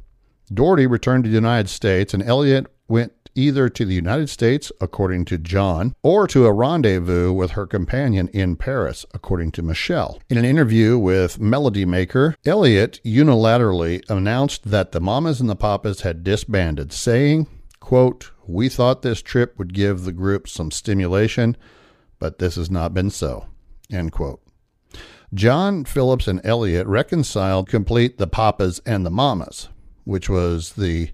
Doherty 0.52 0.86
returned 0.86 1.24
to 1.24 1.30
the 1.30 1.36
United 1.36 1.70
States, 1.70 2.12
and 2.12 2.22
Elliot 2.22 2.66
went 2.88 3.12
either 3.34 3.68
to 3.68 3.84
the 3.84 3.94
United 3.94 4.28
States, 4.28 4.70
according 4.80 5.24
to 5.24 5.38
John, 5.38 5.94
or 6.02 6.26
to 6.28 6.46
a 6.46 6.52
rendezvous 6.52 7.32
with 7.32 7.52
her 7.52 7.66
companion 7.66 8.28
in 8.28 8.56
Paris, 8.56 9.06
according 9.14 9.52
to 9.52 9.62
Michelle. 9.62 10.20
In 10.28 10.36
an 10.36 10.44
interview 10.44 10.98
with 10.98 11.40
Melody 11.40 11.84
Maker, 11.84 12.36
Elliot 12.44 13.00
unilaterally 13.04 14.02
announced 14.10 14.70
that 14.70 14.92
the 14.92 15.00
Mamas 15.00 15.40
and 15.40 15.48
the 15.48 15.56
Papas 15.56 16.02
had 16.02 16.22
disbanded, 16.22 16.92
saying, 16.92 17.46
quote, 17.80 18.30
We 18.46 18.68
thought 18.68 19.02
this 19.02 19.22
trip 19.22 19.58
would 19.58 19.74
give 19.74 20.04
the 20.04 20.12
group 20.12 20.48
some 20.48 20.70
stimulation, 20.70 21.56
but 22.18 22.38
this 22.38 22.56
has 22.56 22.70
not 22.70 22.94
been 22.94 23.10
so. 23.10 23.46
End 23.90 24.12
quote. 24.12 24.40
John 25.32 25.84
Phillips 25.84 26.28
and 26.28 26.40
Elliot 26.44 26.86
reconciled 26.86 27.68
complete 27.68 28.18
the 28.18 28.26
Papas 28.26 28.80
and 28.86 29.04
the 29.04 29.10
Mamas, 29.10 29.68
which 30.04 30.28
was 30.28 30.74
the 30.74 31.10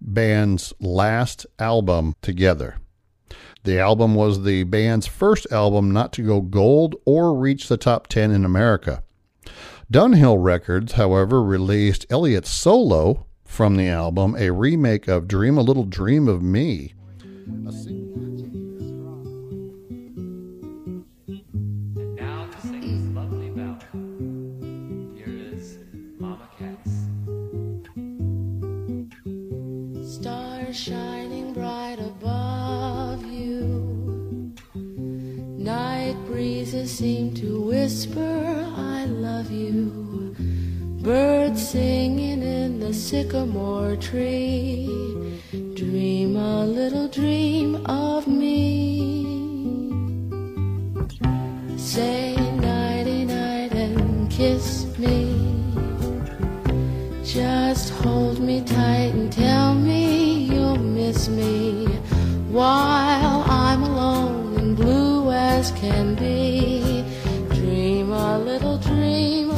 band's 0.00 0.74
last 0.80 1.46
album 1.58 2.14
together. 2.20 2.76
The 3.62 3.78
album 3.78 4.14
was 4.14 4.44
the 4.44 4.64
band's 4.64 5.06
first 5.06 5.50
album 5.50 5.90
not 5.90 6.12
to 6.14 6.22
go 6.22 6.42
gold 6.42 6.96
or 7.06 7.34
reach 7.34 7.68
the 7.68 7.78
top 7.78 8.08
10 8.08 8.30
in 8.30 8.44
America. 8.44 9.02
Dunhill 9.90 10.42
Records, 10.42 10.92
however, 10.92 11.42
released 11.42 12.06
Elliot's 12.10 12.50
solo 12.50 13.26
from 13.44 13.76
the 13.76 13.88
album, 13.88 14.36
a 14.38 14.50
remake 14.50 15.08
of 15.08 15.28
Dream 15.28 15.56
a 15.56 15.62
Little 15.62 15.84
Dream 15.84 16.28
of 16.28 16.42
Me. 16.42 16.92
Breezes 36.44 36.98
seem 36.98 37.32
to 37.32 37.58
whisper 37.62 38.66
I 38.76 39.06
love 39.06 39.50
you. 39.50 40.36
Birds 41.00 41.70
singing 41.70 42.42
in 42.42 42.80
the 42.80 42.92
sycamore 42.92 43.96
tree. 43.96 44.84
Dream 45.74 46.36
a 46.36 46.66
little 46.66 47.08
dream 47.08 47.76
of 47.86 48.28
me. 48.28 48.60
Say 51.78 52.36
nighty 52.70 53.24
night 53.24 53.72
and 53.72 54.30
kiss 54.30 54.84
me. 54.98 55.16
Just 57.24 57.88
hold 58.02 58.38
me 58.38 58.60
tight 58.60 59.12
and 59.18 59.32
tell 59.32 59.74
me 59.74 60.44
you'll 60.52 60.76
miss 61.00 61.26
me 61.26 61.86
while 62.58 63.44
I'm 63.48 63.82
alone 63.82 64.58
and 64.58 64.76
blue 64.76 65.13
as 65.44 65.70
can 65.72 66.14
be. 66.14 67.04
Dream 67.50 68.12
a 68.12 68.38
little 68.38 68.78
dream 68.78 69.50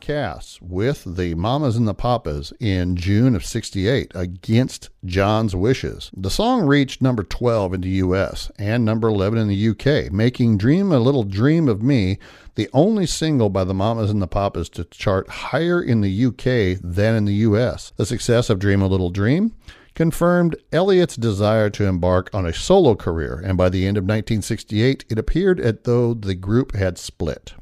Cass 0.00 0.58
with 0.60 1.16
the 1.16 1.34
Mamas 1.34 1.76
and 1.76 1.86
the 1.86 1.94
Papas 1.94 2.52
in 2.60 2.96
June 2.96 3.34
of 3.34 3.44
68 3.44 4.12
against 4.14 4.90
John's 5.04 5.54
wishes. 5.54 6.10
The 6.16 6.30
song 6.30 6.66
reached 6.66 7.02
number 7.02 7.22
12 7.22 7.74
in 7.74 7.80
the 7.82 7.88
US 7.88 8.50
and 8.58 8.84
number 8.84 9.08
11 9.08 9.38
in 9.38 9.48
the 9.48 9.68
UK, 9.68 10.12
making 10.12 10.58
Dream 10.58 10.92
a 10.92 10.98
Little 10.98 11.24
Dream 11.24 11.68
of 11.68 11.82
Me 11.82 12.18
the 12.54 12.68
only 12.72 13.06
single 13.06 13.50
by 13.50 13.64
the 13.64 13.74
Mamas 13.74 14.10
and 14.10 14.20
the 14.20 14.26
Papas 14.26 14.68
to 14.70 14.84
chart 14.84 15.28
higher 15.28 15.80
in 15.80 16.00
the 16.00 16.26
UK 16.26 16.80
than 16.82 17.14
in 17.14 17.24
the 17.24 17.34
US. 17.34 17.92
The 17.96 18.06
success 18.06 18.50
of 18.50 18.58
Dream 18.58 18.82
a 18.82 18.86
Little 18.86 19.10
Dream 19.10 19.54
confirmed 19.94 20.54
Elliot's 20.72 21.16
desire 21.16 21.70
to 21.70 21.84
embark 21.84 22.30
on 22.32 22.46
a 22.46 22.52
solo 22.52 22.94
career, 22.94 23.42
and 23.44 23.58
by 23.58 23.68
the 23.68 23.84
end 23.84 23.96
of 23.96 24.04
1968, 24.04 25.04
it 25.08 25.18
appeared 25.18 25.58
as 25.58 25.74
though 25.82 26.14
the 26.14 26.34
group 26.36 26.76
had 26.76 26.98
split. 26.98 27.54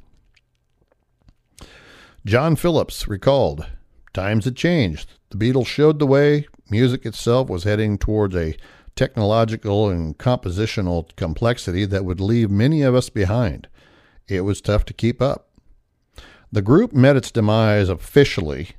John 2.27 2.57
Phillips 2.57 3.07
recalled, 3.07 3.69
Times 4.13 4.47
had 4.47 4.57
changed. 4.57 5.13
The 5.31 5.37
Beatles 5.37 5.69
showed 5.69 6.01
the 6.01 6.09
way. 6.09 6.49
Music 6.69 7.07
itself 7.07 7.49
was 7.49 7.63
heading 7.63 7.99
towards 7.99 8.35
a 8.35 8.57
technological 8.97 9.89
and 9.89 10.19
compositional 10.19 11.15
complexity 11.15 11.85
that 11.85 12.05
would 12.05 12.19
leave 12.19 12.51
many 12.51 12.83
of 12.83 12.97
us 12.97 13.11
behind. 13.11 13.69
It 14.27 14.41
was 14.41 14.61
tough 14.61 14.85
to 14.87 14.93
keep 14.93 15.23
up. 15.23 15.51
The 16.51 16.63
group 16.63 16.93
met 16.93 17.15
its 17.15 17.31
demise 17.31 17.89
officially 17.89 18.71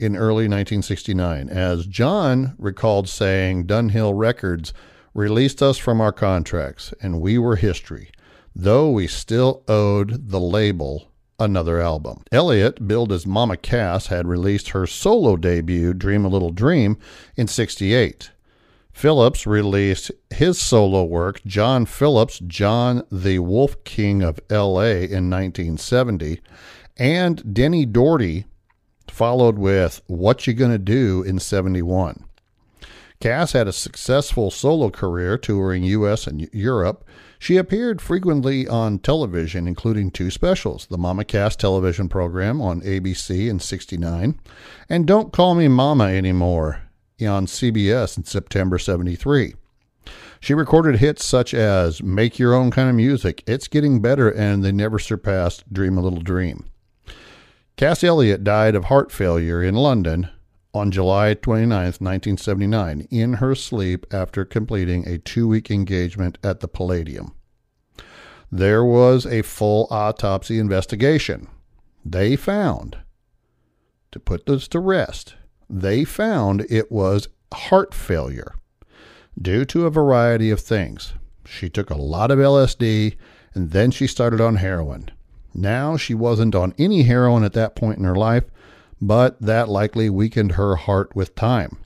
in 0.00 0.16
early 0.16 0.48
1969, 0.48 1.48
as 1.48 1.86
John 1.86 2.56
recalled 2.58 3.08
saying 3.08 3.68
Dunhill 3.68 4.18
Records 4.18 4.74
released 5.14 5.62
us 5.62 5.78
from 5.78 6.00
our 6.00 6.12
contracts, 6.12 6.92
and 7.00 7.20
we 7.20 7.38
were 7.38 7.54
history, 7.54 8.10
though 8.52 8.90
we 8.90 9.06
still 9.06 9.62
owed 9.68 10.30
the 10.30 10.40
label 10.40 11.12
another 11.38 11.80
album. 11.80 12.22
Elliot, 12.32 12.86
billed 12.86 13.12
as 13.12 13.26
Mama 13.26 13.56
Cass, 13.56 14.06
had 14.06 14.26
released 14.26 14.70
her 14.70 14.86
solo 14.86 15.36
debut, 15.36 15.92
Dream 15.92 16.24
a 16.24 16.28
Little 16.28 16.52
Dream, 16.52 16.98
in 17.36 17.46
68. 17.46 18.30
Phillips 18.92 19.46
released 19.46 20.10
his 20.30 20.58
solo 20.58 21.04
work, 21.04 21.42
John 21.44 21.84
Phillips, 21.84 22.38
John 22.38 23.02
the 23.12 23.40
Wolf 23.40 23.84
King 23.84 24.22
of 24.22 24.40
LA, 24.50 25.04
in 25.04 25.28
1970, 25.28 26.40
and 26.96 27.54
Denny 27.54 27.84
Doherty 27.84 28.46
followed 29.08 29.58
with 29.58 30.00
What 30.06 30.46
You 30.46 30.54
Gonna 30.54 30.78
Do 30.78 31.22
in 31.22 31.38
71. 31.38 32.24
Cass 33.20 33.52
had 33.52 33.66
a 33.66 33.72
successful 33.72 34.50
solo 34.50 34.90
career 34.90 35.38
touring 35.38 35.84
US 35.84 36.26
and 36.26 36.48
Europe. 36.52 37.04
She 37.38 37.56
appeared 37.56 38.00
frequently 38.00 38.66
on 38.66 38.98
television, 38.98 39.68
including 39.68 40.10
two 40.10 40.30
specials 40.30 40.86
the 40.86 40.98
Mama 40.98 41.24
Cass 41.24 41.56
television 41.56 42.08
program 42.08 42.60
on 42.60 42.80
ABC 42.80 43.48
in 43.48 43.60
69 43.60 44.40
and 44.88 45.06
Don't 45.06 45.32
Call 45.32 45.54
Me 45.54 45.68
Mama 45.68 46.04
Anymore 46.04 46.82
on 47.20 47.46
CBS 47.46 48.16
in 48.16 48.24
September 48.24 48.78
73. 48.78 49.54
She 50.40 50.54
recorded 50.54 50.96
hits 50.96 51.24
such 51.24 51.54
as 51.54 52.02
Make 52.02 52.38
Your 52.38 52.54
Own 52.54 52.70
Kind 52.70 52.90
of 52.90 52.94
Music, 52.94 53.42
It's 53.46 53.68
Getting 53.68 54.00
Better, 54.00 54.28
and 54.28 54.62
They 54.62 54.72
Never 54.72 54.98
Surpassed 54.98 55.72
Dream 55.72 55.96
a 55.96 56.02
Little 56.02 56.20
Dream. 56.20 56.66
Cass 57.76 58.04
Elliot 58.04 58.44
died 58.44 58.74
of 58.74 58.84
heart 58.84 59.10
failure 59.12 59.62
in 59.62 59.74
London 59.74 60.28
on 60.76 60.90
July 60.90 61.34
29, 61.34 61.70
1979, 61.70 63.08
in 63.10 63.34
her 63.34 63.54
sleep 63.54 64.06
after 64.12 64.44
completing 64.44 65.06
a 65.08 65.18
two 65.18 65.48
week 65.48 65.70
engagement 65.70 66.38
at 66.44 66.60
the 66.60 66.68
Palladium. 66.68 67.32
There 68.52 68.84
was 68.84 69.26
a 69.26 69.42
full 69.42 69.88
autopsy 69.90 70.58
investigation. 70.58 71.48
They 72.04 72.36
found, 72.36 72.98
to 74.12 74.20
put 74.20 74.46
this 74.46 74.68
to 74.68 74.78
rest, 74.78 75.34
they 75.68 76.04
found 76.04 76.64
it 76.70 76.92
was 76.92 77.28
heart 77.52 77.92
failure 77.92 78.54
due 79.40 79.64
to 79.66 79.86
a 79.86 79.90
variety 79.90 80.50
of 80.50 80.60
things. 80.60 81.14
She 81.44 81.68
took 81.68 81.90
a 81.90 81.96
lot 81.96 82.30
of 82.30 82.38
LSD 82.38 83.16
and 83.54 83.70
then 83.70 83.90
she 83.90 84.06
started 84.06 84.40
on 84.40 84.56
heroin. 84.56 85.10
Now 85.54 85.96
she 85.96 86.14
wasn't 86.14 86.54
on 86.54 86.74
any 86.78 87.02
heroin 87.02 87.42
at 87.42 87.54
that 87.54 87.74
point 87.74 87.98
in 87.98 88.04
her 88.04 88.14
life, 88.14 88.44
but 89.00 89.40
that 89.40 89.68
likely 89.68 90.08
weakened 90.10 90.52
her 90.52 90.76
heart 90.76 91.14
with 91.14 91.34
time. 91.34 91.78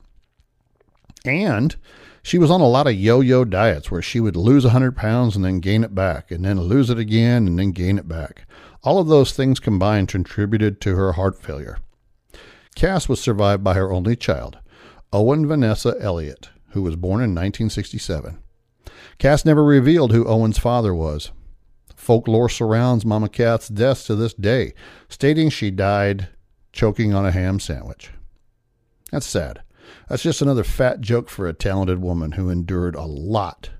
And 1.25 1.75
she 2.23 2.37
was 2.37 2.51
on 2.51 2.61
a 2.61 2.67
lot 2.67 2.87
of 2.87 2.95
yo 2.95 3.21
yo 3.21 3.45
diets 3.45 3.89
where 3.89 4.01
she 4.01 4.19
would 4.19 4.35
lose 4.35 4.63
100 4.63 4.95
pounds 4.95 5.35
and 5.35 5.43
then 5.43 5.59
gain 5.59 5.83
it 5.83 5.95
back, 5.95 6.31
and 6.31 6.45
then 6.45 6.61
lose 6.61 6.89
it 6.89 6.97
again 6.97 7.47
and 7.47 7.57
then 7.57 7.71
gain 7.71 7.97
it 7.97 8.07
back. 8.07 8.45
All 8.83 8.99
of 8.99 9.07
those 9.07 9.31
things 9.31 9.59
combined 9.59 10.07
contributed 10.07 10.81
to 10.81 10.95
her 10.95 11.13
heart 11.13 11.41
failure. 11.41 11.79
Cass 12.75 13.09
was 13.09 13.19
survived 13.19 13.63
by 13.63 13.73
her 13.73 13.91
only 13.91 14.15
child, 14.15 14.57
Owen 15.11 15.45
Vanessa 15.45 15.95
Elliot, 15.99 16.49
who 16.69 16.81
was 16.81 16.95
born 16.95 17.21
in 17.21 17.35
1967. 17.35 18.39
Cass 19.17 19.45
never 19.45 19.63
revealed 19.63 20.11
who 20.11 20.25
Owen's 20.25 20.57
father 20.57 20.95
was. 20.95 21.31
Folklore 21.95 22.49
surrounds 22.49 23.05
Mama 23.05 23.29
Cass's 23.29 23.69
death 23.69 24.05
to 24.07 24.15
this 24.15 24.33
day, 24.33 24.73
stating 25.09 25.49
she 25.49 25.69
died 25.69 26.29
choking 26.71 27.13
on 27.13 27.25
a 27.25 27.31
ham 27.31 27.59
sandwich. 27.59 28.11
That's 29.11 29.25
sad. 29.25 29.61
That's 30.07 30.23
just 30.23 30.41
another 30.41 30.63
fat 30.63 31.01
joke 31.01 31.29
for 31.29 31.47
a 31.47 31.53
talented 31.53 32.01
woman 32.01 32.33
who 32.33 32.49
endured 32.49 32.95
a 32.95 33.03
lot 33.03 33.71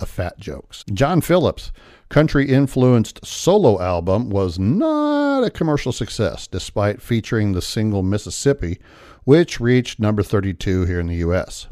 of 0.00 0.08
fat 0.08 0.38
jokes. 0.38 0.84
John 0.92 1.20
Phillips' 1.20 1.72
country 2.08 2.48
influenced 2.48 3.24
solo 3.24 3.80
album 3.80 4.30
was 4.30 4.58
not 4.58 5.44
a 5.44 5.50
commercial 5.50 5.92
success, 5.92 6.46
despite 6.46 7.02
featuring 7.02 7.52
the 7.52 7.62
single 7.62 8.02
Mississippi, 8.02 8.78
which 9.24 9.60
reached 9.60 9.98
number 9.98 10.22
32 10.22 10.84
here 10.84 11.00
in 11.00 11.06
the 11.06 11.16
U.S. 11.16 11.68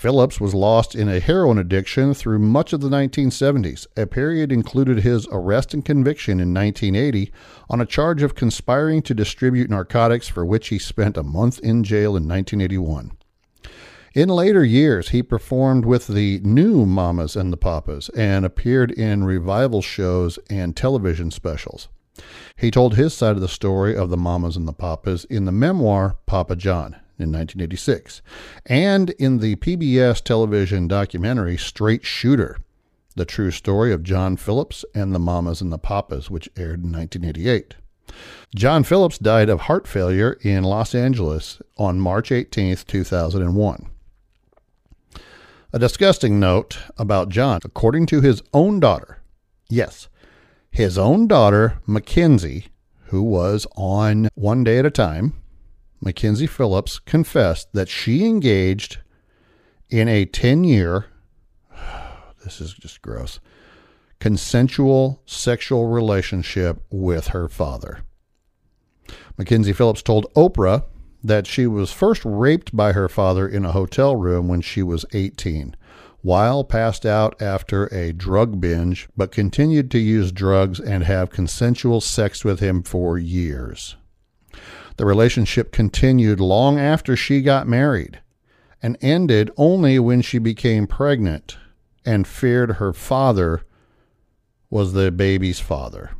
Phillips 0.00 0.40
was 0.40 0.54
lost 0.54 0.94
in 0.94 1.10
a 1.10 1.20
heroin 1.20 1.58
addiction 1.58 2.14
through 2.14 2.38
much 2.38 2.72
of 2.72 2.80
the 2.80 2.88
1970s. 2.88 3.86
A 3.98 4.06
period 4.06 4.50
included 4.50 5.00
his 5.00 5.28
arrest 5.30 5.74
and 5.74 5.84
conviction 5.84 6.40
in 6.40 6.54
1980 6.54 7.30
on 7.68 7.82
a 7.82 7.84
charge 7.84 8.22
of 8.22 8.34
conspiring 8.34 9.02
to 9.02 9.12
distribute 9.12 9.68
narcotics, 9.68 10.26
for 10.26 10.46
which 10.46 10.68
he 10.68 10.78
spent 10.78 11.18
a 11.18 11.22
month 11.22 11.58
in 11.58 11.84
jail 11.84 12.16
in 12.16 12.26
1981. 12.26 13.12
In 14.14 14.30
later 14.30 14.64
years, 14.64 15.10
he 15.10 15.22
performed 15.22 15.84
with 15.84 16.06
the 16.06 16.40
new 16.42 16.86
Mamas 16.86 17.36
and 17.36 17.52
the 17.52 17.58
Papas 17.58 18.08
and 18.16 18.46
appeared 18.46 18.92
in 18.92 19.24
revival 19.24 19.82
shows 19.82 20.38
and 20.48 20.74
television 20.74 21.30
specials. 21.30 21.88
He 22.56 22.70
told 22.70 22.94
his 22.94 23.12
side 23.12 23.36
of 23.36 23.42
the 23.42 23.48
story 23.48 23.94
of 23.94 24.08
the 24.08 24.16
Mamas 24.16 24.56
and 24.56 24.66
the 24.66 24.72
Papas 24.72 25.26
in 25.26 25.44
the 25.44 25.52
memoir 25.52 26.16
Papa 26.24 26.56
John 26.56 26.96
in 27.20 27.32
1986 27.32 28.22
and 28.66 29.10
in 29.10 29.38
the 29.38 29.56
PBS 29.56 30.22
television 30.22 30.88
documentary 30.88 31.56
Straight 31.56 32.04
Shooter, 32.04 32.58
the 33.16 33.24
true 33.24 33.50
story 33.50 33.92
of 33.92 34.02
John 34.02 34.36
Phillips 34.36 34.84
and 34.94 35.14
the 35.14 35.18
Mamas 35.18 35.60
and 35.60 35.72
the 35.72 35.78
Papas, 35.78 36.30
which 36.30 36.48
aired 36.56 36.84
in 36.84 36.92
1988. 36.92 37.74
John 38.54 38.82
Phillips 38.82 39.18
died 39.18 39.48
of 39.48 39.62
heart 39.62 39.86
failure 39.86 40.38
in 40.42 40.64
Los 40.64 40.94
Angeles 40.94 41.60
on 41.76 42.00
March 42.00 42.32
18, 42.32 42.76
2001. 42.76 43.86
A 45.72 45.78
disgusting 45.78 46.40
note 46.40 46.78
about 46.98 47.28
John. 47.28 47.60
According 47.64 48.06
to 48.06 48.20
his 48.20 48.42
own 48.52 48.80
daughter, 48.80 49.18
yes, 49.68 50.08
his 50.70 50.98
own 50.98 51.28
daughter, 51.28 51.78
Mackenzie, 51.86 52.66
who 53.06 53.22
was 53.22 53.66
on 53.76 54.28
One 54.34 54.64
Day 54.64 54.78
at 54.78 54.86
a 54.86 54.90
Time, 54.90 55.34
Mackenzie 56.02 56.46
Phillips 56.46 56.98
confessed 56.98 57.72
that 57.74 57.88
she 57.88 58.24
engaged 58.24 58.98
in 59.90 60.08
a 60.08 60.24
10 60.24 60.64
year, 60.64 61.06
this 62.44 62.60
is 62.60 62.72
just 62.72 63.02
gross, 63.02 63.38
consensual 64.18 65.22
sexual 65.26 65.88
relationship 65.88 66.82
with 66.90 67.28
her 67.28 67.48
father. 67.48 68.00
Mackenzie 69.36 69.72
Phillips 69.72 70.02
told 70.02 70.32
Oprah 70.34 70.84
that 71.22 71.46
she 71.46 71.66
was 71.66 71.92
first 71.92 72.22
raped 72.24 72.74
by 72.74 72.92
her 72.92 73.08
father 73.08 73.46
in 73.46 73.64
a 73.64 73.72
hotel 73.72 74.16
room 74.16 74.48
when 74.48 74.62
she 74.62 74.82
was 74.82 75.04
18, 75.12 75.76
while 76.22 76.64
passed 76.64 77.04
out 77.04 77.40
after 77.42 77.86
a 77.86 78.12
drug 78.12 78.58
binge, 78.60 79.08
but 79.16 79.32
continued 79.32 79.90
to 79.90 79.98
use 79.98 80.32
drugs 80.32 80.80
and 80.80 81.04
have 81.04 81.30
consensual 81.30 82.00
sex 82.00 82.42
with 82.42 82.60
him 82.60 82.82
for 82.82 83.18
years. 83.18 83.96
The 84.96 85.06
relationship 85.06 85.72
continued 85.72 86.40
long 86.40 86.78
after 86.78 87.16
she 87.16 87.42
got 87.42 87.68
married 87.68 88.20
and 88.82 88.96
ended 89.00 89.50
only 89.56 89.98
when 89.98 90.22
she 90.22 90.38
became 90.38 90.86
pregnant 90.86 91.56
and 92.04 92.26
feared 92.26 92.72
her 92.72 92.92
father 92.92 93.62
was 94.70 94.92
the 94.92 95.10
baby's 95.10 95.60
father. 95.60 96.12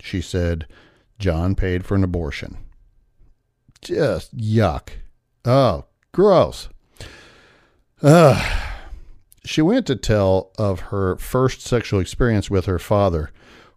She 0.00 0.20
said 0.20 0.66
John 1.18 1.54
paid 1.54 1.84
for 1.84 1.94
an 1.94 2.04
abortion. 2.04 2.58
Just 3.82 4.36
yuck. 4.36 4.90
Oh, 5.44 5.86
gross. 6.12 6.68
Ugh. 8.02 8.66
She 9.44 9.62
went 9.62 9.86
to 9.86 9.96
tell 9.96 10.50
of 10.58 10.80
her 10.80 11.16
first 11.16 11.62
sexual 11.62 12.00
experience 12.00 12.50
with 12.50 12.66
her 12.66 12.78
father. 12.78 13.30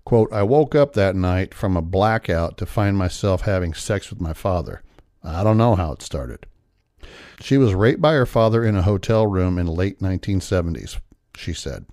Quote, 0.05 0.31
I 0.33 0.43
woke 0.43 0.75
up 0.75 0.93
that 0.93 1.15
night 1.15 1.53
from 1.53 1.77
a 1.77 1.81
blackout 1.81 2.57
to 2.57 2.65
find 2.65 2.97
myself 2.97 3.41
having 3.41 3.73
sex 3.73 4.09
with 4.09 4.19
my 4.19 4.33
father. 4.33 4.81
I 5.23 5.43
don't 5.43 5.57
know 5.57 5.75
how 5.75 5.93
it 5.93 6.01
started. 6.01 6.45
She 7.39 7.57
was 7.57 7.73
raped 7.73 8.01
by 8.01 8.13
her 8.13 8.25
father 8.25 8.65
in 8.65 8.75
a 8.75 8.81
hotel 8.81 9.25
room 9.27 9.57
in 9.57 9.67
late 9.67 9.99
1970s, 9.99 10.99
she 11.35 11.53
said. 11.53 11.85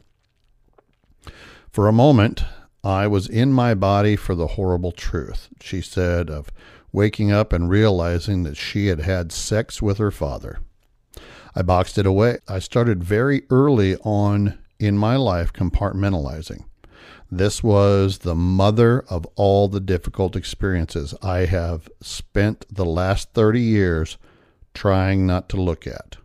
For 1.70 1.86
a 1.86 1.92
moment, 1.92 2.42
I 2.82 3.06
was 3.06 3.28
in 3.28 3.52
my 3.52 3.74
body 3.74 4.16
for 4.16 4.34
the 4.34 4.48
horrible 4.48 4.92
truth, 4.92 5.48
she 5.60 5.80
said, 5.80 6.30
of 6.30 6.50
waking 6.92 7.30
up 7.30 7.52
and 7.52 7.70
realizing 7.70 8.42
that 8.42 8.56
she 8.56 8.88
had 8.88 9.00
had 9.00 9.30
sex 9.30 9.80
with 9.80 9.98
her 9.98 10.10
father. 10.10 10.58
I 11.54 11.62
boxed 11.62 11.98
it 11.98 12.06
away. 12.06 12.38
I 12.48 12.58
started 12.58 13.04
very 13.04 13.42
early 13.50 13.96
on 13.98 14.58
in 14.78 14.96
my 14.96 15.16
life 15.16 15.52
compartmentalizing. 15.52 16.64
This 17.30 17.62
was 17.62 18.18
the 18.18 18.34
mother 18.34 19.04
of 19.08 19.24
all 19.36 19.68
the 19.68 19.80
difficult 19.80 20.34
experiences 20.34 21.14
I 21.22 21.40
have 21.40 21.88
spent 22.00 22.66
the 22.68 22.84
last 22.84 23.32
30 23.34 23.60
years 23.60 24.18
trying 24.74 25.26
not 25.26 25.48
to 25.50 25.60
look 25.60 25.86
at. 25.86 26.16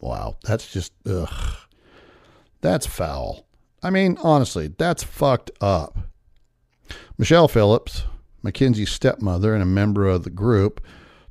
Wow, 0.00 0.36
that's 0.44 0.72
just, 0.72 0.92
ugh. 1.06 1.56
That's 2.60 2.86
foul. 2.86 3.44
I 3.82 3.90
mean, 3.90 4.16
honestly, 4.22 4.72
that's 4.78 5.02
fucked 5.02 5.50
up. 5.60 5.98
Michelle 7.18 7.48
Phillips, 7.48 8.04
Mackenzie's 8.42 8.92
stepmother 8.92 9.52
and 9.52 9.62
a 9.62 9.66
member 9.66 10.06
of 10.06 10.22
the 10.22 10.30
group, 10.30 10.80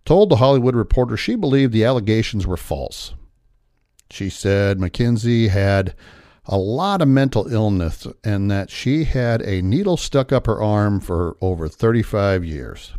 told 0.04 0.30
the 0.30 0.38
Hollywood 0.38 0.76
Reporter 0.76 1.16
she 1.16 1.36
believed 1.36 1.72
the 1.72 1.86
allegations 1.86 2.45
were 2.45 2.58
false. 2.58 3.14
She 4.10 4.30
said 4.30 4.80
Mackenzie 4.80 5.47
had 5.47 5.95
a 6.45 6.57
lot 6.57 7.01
of 7.01 7.07
mental 7.07 7.47
illness 7.47 8.07
and 8.23 8.49
that 8.49 8.69
she 8.69 9.03
had 9.03 9.41
a 9.41 9.61
needle 9.61 9.97
stuck 9.97 10.31
up 10.31 10.47
her 10.47 10.61
arm 10.61 10.99
for 10.99 11.37
over 11.41 11.67
35 11.67 12.43
years. 12.43 12.93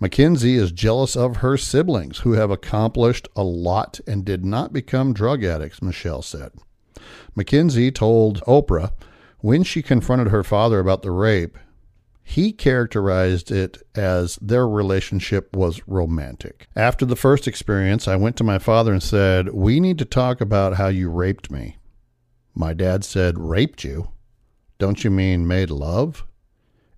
Mackenzie 0.00 0.56
is 0.56 0.72
jealous 0.72 1.14
of 1.14 1.36
her 1.36 1.56
siblings 1.56 2.18
who 2.18 2.32
have 2.32 2.50
accomplished 2.50 3.28
a 3.36 3.44
lot 3.44 4.00
and 4.06 4.24
did 4.24 4.44
not 4.44 4.72
become 4.72 5.12
drug 5.12 5.44
addicts, 5.44 5.80
Michelle 5.80 6.22
said. 6.22 6.50
Mackenzie 7.36 7.92
told 7.92 8.40
Oprah 8.40 8.92
when 9.38 9.62
she 9.62 9.82
confronted 9.82 10.28
her 10.28 10.42
father 10.42 10.80
about 10.80 11.02
the 11.02 11.10
rape, 11.12 11.56
he 12.24 12.52
characterized 12.52 13.50
it 13.50 13.78
as 13.94 14.36
their 14.36 14.68
relationship 14.68 15.54
was 15.54 15.86
romantic. 15.86 16.68
After 16.74 17.04
the 17.04 17.16
first 17.16 17.46
experience, 17.46 18.06
I 18.06 18.16
went 18.16 18.36
to 18.36 18.44
my 18.44 18.58
father 18.58 18.92
and 18.92 19.02
said, 19.02 19.52
We 19.52 19.80
need 19.80 19.98
to 19.98 20.04
talk 20.04 20.40
about 20.40 20.74
how 20.74 20.88
you 20.88 21.10
raped 21.10 21.50
me. 21.50 21.76
My 22.54 22.74
dad 22.74 23.04
said, 23.04 23.38
Raped 23.38 23.84
you? 23.84 24.08
Don't 24.78 25.04
you 25.04 25.10
mean 25.10 25.46
made 25.46 25.70
love? 25.70 26.24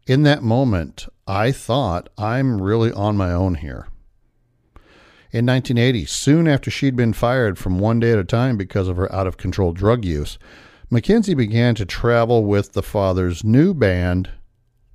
In 0.06 0.22
that 0.24 0.42
moment, 0.42 1.06
I 1.26 1.52
thought, 1.52 2.08
I'm 2.18 2.60
really 2.60 2.92
on 2.92 3.16
my 3.16 3.32
own 3.32 3.56
here. 3.56 3.88
In 5.30 5.46
1980, 5.46 6.04
soon 6.06 6.46
after 6.46 6.70
she'd 6.70 6.94
been 6.94 7.12
fired 7.12 7.58
from 7.58 7.78
One 7.78 8.00
Day 8.00 8.12
at 8.12 8.18
a 8.18 8.24
Time 8.24 8.56
because 8.56 8.86
of 8.88 8.96
her 8.96 9.12
out 9.12 9.26
of 9.26 9.36
control 9.36 9.72
drug 9.72 10.04
use, 10.04 10.38
Mackenzie 10.90 11.34
began 11.34 11.74
to 11.74 11.84
travel 11.84 12.44
with 12.44 12.72
the 12.72 12.82
father's 12.82 13.42
new 13.42 13.74
band, 13.74 14.30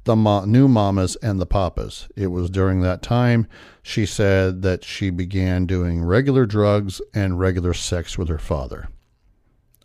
the 0.06 0.16
Mo- 0.16 0.46
New 0.46 0.68
Mamas 0.68 1.16
and 1.18 1.42
the 1.42 1.46
Papas. 1.46 2.08
It 2.16 2.28
was 2.28 2.50
during 2.50 2.82
that 2.82 3.02
time 3.02 3.48
she 3.82 4.06
said 4.06 4.62
that 4.62 4.84
she 4.84 5.10
began 5.10 5.66
doing 5.66 6.04
regular 6.04 6.46
drugs 6.46 7.02
and 7.14 7.40
regular 7.40 7.74
sex 7.74 8.18
with 8.18 8.30
her 8.30 8.38
father. 8.38 8.88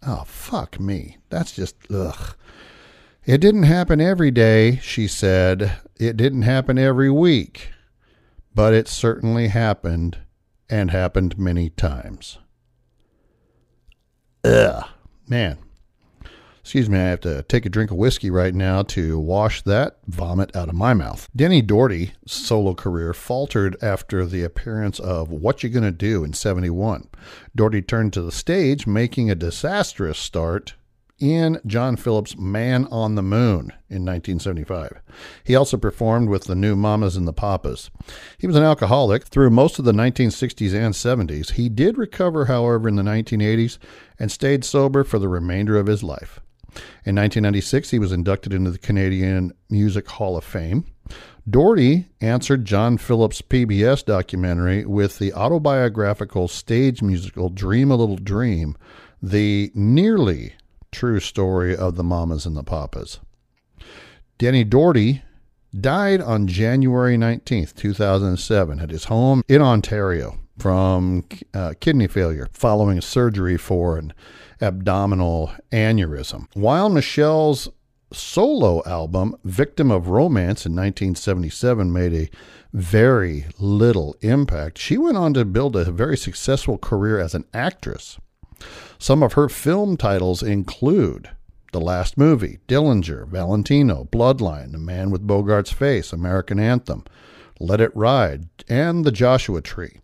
Oh, 0.07 0.24
fuck 0.26 0.78
me. 0.78 1.18
That's 1.30 1.52
just, 1.52 1.76
ugh. 1.90 2.36
It 3.24 3.38
didn't 3.38 3.62
happen 3.62 4.00
every 4.00 4.30
day, 4.30 4.76
she 4.82 5.09
said. 5.09 5.78
It 5.98 6.16
didn't 6.16 6.42
happen 6.42 6.78
every 6.78 7.11
week. 7.11 7.70
But 8.55 8.74
it 8.74 8.86
certainly 8.86 9.48
happened 9.48 10.18
and 10.68 10.90
happened 10.90 11.38
many 11.38 11.70
times. 11.70 12.38
Ugh. 14.44 14.84
Man. 15.26 15.63
Excuse 16.64 16.88
me, 16.88 16.98
I 16.98 17.02
have 17.02 17.20
to 17.20 17.42
take 17.42 17.66
a 17.66 17.68
drink 17.68 17.90
of 17.90 17.98
whiskey 17.98 18.30
right 18.30 18.54
now 18.54 18.82
to 18.84 19.18
wash 19.18 19.60
that 19.62 19.98
vomit 20.06 20.56
out 20.56 20.70
of 20.70 20.74
my 20.74 20.94
mouth. 20.94 21.28
Denny 21.36 21.60
Doherty's 21.60 22.12
solo 22.26 22.72
career 22.72 23.12
faltered 23.12 23.76
after 23.82 24.24
the 24.24 24.42
appearance 24.44 24.98
of 24.98 25.30
What 25.30 25.62
You 25.62 25.68
Gonna 25.68 25.92
Do 25.92 26.24
in 26.24 26.32
71. 26.32 27.10
Doherty 27.54 27.82
turned 27.82 28.14
to 28.14 28.22
the 28.22 28.32
stage, 28.32 28.86
making 28.86 29.30
a 29.30 29.34
disastrous 29.34 30.18
start 30.18 30.72
in 31.20 31.60
John 31.66 31.96
Phillips' 31.96 32.38
Man 32.38 32.86
on 32.86 33.14
the 33.14 33.22
Moon 33.22 33.70
in 33.90 34.06
1975. 34.06 35.02
He 35.44 35.54
also 35.54 35.76
performed 35.76 36.30
with 36.30 36.44
the 36.44 36.54
new 36.54 36.74
Mamas 36.74 37.14
and 37.14 37.28
the 37.28 37.34
Papas. 37.34 37.90
He 38.38 38.46
was 38.46 38.56
an 38.56 38.64
alcoholic 38.64 39.24
through 39.24 39.50
most 39.50 39.78
of 39.78 39.84
the 39.84 39.92
1960s 39.92 40.74
and 40.74 40.94
70s. 40.94 41.52
He 41.52 41.68
did 41.68 41.98
recover, 41.98 42.46
however, 42.46 42.88
in 42.88 42.96
the 42.96 43.02
1980s 43.02 43.76
and 44.18 44.32
stayed 44.32 44.64
sober 44.64 45.04
for 45.04 45.18
the 45.18 45.28
remainder 45.28 45.76
of 45.76 45.88
his 45.88 46.02
life. 46.02 46.40
In 47.05 47.16
1996, 47.16 47.91
he 47.91 47.99
was 47.99 48.12
inducted 48.12 48.53
into 48.53 48.70
the 48.70 48.79
Canadian 48.79 49.53
Music 49.70 50.09
Hall 50.09 50.37
of 50.37 50.45
Fame. 50.45 50.87
Doherty 51.49 52.09
answered 52.20 52.64
John 52.64 52.97
Phillips' 52.97 53.43
PBS 53.43 54.05
documentary 54.05 54.87
with 54.87 55.18
the 55.18 55.33
autobiographical 55.35 56.49
stage 56.49 57.03
musical 57.03 57.51
Dream 57.51 57.91
a 57.91 57.97
Little 57.97 58.16
Dream, 58.16 58.77
the 59.22 59.70
nearly 59.75 60.55
true 60.91 61.20
story 61.20 61.77
of 61.77 61.97
the 61.97 62.05
Mamas 62.05 62.47
and 62.47 62.57
the 62.57 62.62
Papas. 62.62 63.20
Denny 64.39 64.64
Doherty 64.64 65.22
died 65.79 66.20
on 66.20 66.47
January 66.47 67.16
19th, 67.16 67.75
2007, 67.75 68.81
at 68.81 68.91
his 68.91 69.05
home 69.05 69.43
in 69.49 69.61
Ontario 69.61 70.39
from 70.59 71.25
uh, 71.53 71.75
kidney 71.81 72.07
failure 72.07 72.49
following 72.53 73.01
surgery 73.01 73.57
for 73.57 73.99
an 73.99 74.12
abdominal 74.64 75.52
aneurysm. 75.70 76.46
While 76.54 76.88
Michelle's 76.88 77.68
solo 78.12 78.82
album, 78.86 79.36
Victim 79.44 79.90
of 79.90 80.08
Romance, 80.08 80.64
in 80.64 80.72
1977, 80.72 81.92
made 81.92 82.14
a 82.14 82.30
very 82.72 83.44
little 83.58 84.16
impact, 84.22 84.78
she 84.78 84.96
went 84.96 85.18
on 85.18 85.34
to 85.34 85.44
build 85.44 85.76
a 85.76 85.92
very 85.92 86.16
successful 86.16 86.78
career 86.78 87.18
as 87.18 87.34
an 87.34 87.44
actress. 87.52 88.18
Some 88.98 89.22
of 89.22 89.34
her 89.34 89.50
film 89.50 89.98
titles 89.98 90.42
include 90.42 91.28
The 91.72 91.80
Last 91.80 92.16
Movie, 92.16 92.60
Dillinger, 92.66 93.28
Valentino, 93.28 94.08
Bloodline, 94.10 94.72
The 94.72 94.78
Man 94.78 95.10
with 95.10 95.26
Bogart's 95.26 95.72
Face, 95.72 96.12
American 96.12 96.58
Anthem, 96.58 97.04
Let 97.60 97.82
It 97.82 97.94
Ride, 97.94 98.48
and 98.68 99.04
The 99.04 99.12
Joshua 99.12 99.60
Tree. 99.60 99.98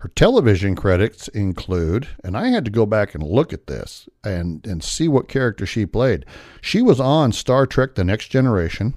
Her 0.00 0.08
television 0.08 0.76
credits 0.76 1.28
include, 1.28 2.08
and 2.24 2.34
I 2.34 2.48
had 2.48 2.64
to 2.64 2.70
go 2.70 2.86
back 2.86 3.14
and 3.14 3.22
look 3.22 3.52
at 3.52 3.66
this 3.66 4.08
and, 4.24 4.66
and 4.66 4.82
see 4.82 5.08
what 5.08 5.28
character 5.28 5.66
she 5.66 5.84
played. 5.84 6.24
She 6.62 6.80
was 6.80 6.98
on 6.98 7.32
Star 7.32 7.66
Trek 7.66 7.94
The 7.94 8.04
Next 8.04 8.28
Generation, 8.28 8.94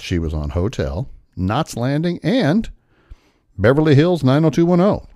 she 0.00 0.18
was 0.18 0.34
on 0.34 0.50
Hotel, 0.50 1.08
Knots 1.36 1.76
Landing, 1.76 2.18
and 2.24 2.68
Beverly 3.56 3.94
Hills 3.94 4.24
90210. 4.24 5.06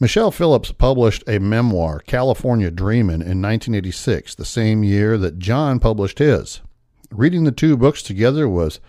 Michelle 0.00 0.30
Phillips 0.30 0.72
published 0.72 1.22
a 1.28 1.38
memoir, 1.38 2.00
California 2.00 2.70
Dreamin', 2.70 3.20
in 3.20 3.42
1986, 3.42 4.34
the 4.34 4.44
same 4.46 4.82
year 4.82 5.18
that 5.18 5.38
John 5.38 5.78
published 5.80 6.18
his. 6.18 6.62
Reading 7.10 7.44
the 7.44 7.52
two 7.52 7.76
books 7.76 8.02
together 8.02 8.48
was 8.48 8.80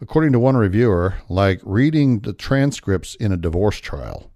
according 0.00 0.32
to 0.32 0.38
one 0.38 0.56
reviewer, 0.56 1.14
like 1.28 1.60
reading 1.64 2.20
the 2.20 2.32
transcripts 2.32 3.14
in 3.16 3.32
a 3.32 3.36
divorce 3.36 3.78
trial. 3.78 4.30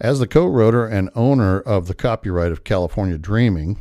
As 0.00 0.18
the 0.18 0.26
co 0.26 0.46
writer 0.46 0.86
and 0.86 1.10
owner 1.14 1.60
of 1.60 1.86
the 1.86 1.94
copyright 1.94 2.52
of 2.52 2.64
California 2.64 3.18
Dreaming, 3.18 3.78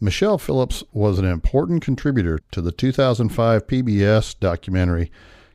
Michelle 0.00 0.38
Phillips 0.38 0.82
was 0.92 1.18
an 1.18 1.24
important 1.24 1.82
contributor 1.82 2.40
to 2.52 2.60
the 2.60 2.72
2005 2.72 3.66
PBS 3.66 4.38
documentary 4.40 5.10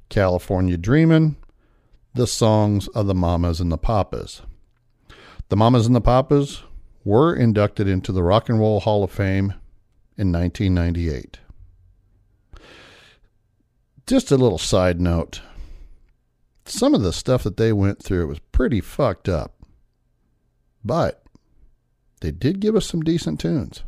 California 0.10 0.78
Dreamin' 0.78 1.36
The 2.14 2.28
Songs 2.28 2.88
of 2.90 3.08
the 3.08 3.16
Mamas 3.16 3.60
and 3.60 3.72
the 3.72 3.78
Papas. 3.78 4.44
The 5.50 5.58
Mamas 5.58 5.88
and 5.88 5.96
the 5.96 6.02
Papas 6.02 6.64
were 7.04 7.36
inducted 7.36 7.88
into 7.88 8.12
the 8.12 8.24
Rock 8.24 8.50
and 8.50 8.60
Roll 8.60 8.80
Hall 8.80 9.04
of 9.04 9.12
Fame 9.12 9.56
in 10.18 10.32
1998 10.32 11.40
just 14.08 14.32
a 14.32 14.38
little 14.38 14.58
side 14.58 15.02
note. 15.02 15.42
Some 16.66 16.94
of 16.94 17.02
the 17.02 17.14
stuff 17.14 17.44
that 17.44 17.58
they 17.58 17.74
went 17.74 18.02
through 18.02 18.28
was 18.28 18.40
pretty 18.40 18.82
fucked 18.82 19.30
up. 19.30 19.56
But 20.84 21.24
they 22.22 22.32
did 22.32 22.60
give 22.60 22.76
us 22.76 22.86
some 22.86 23.02
decent 23.02 23.40
tunes. 23.40 23.84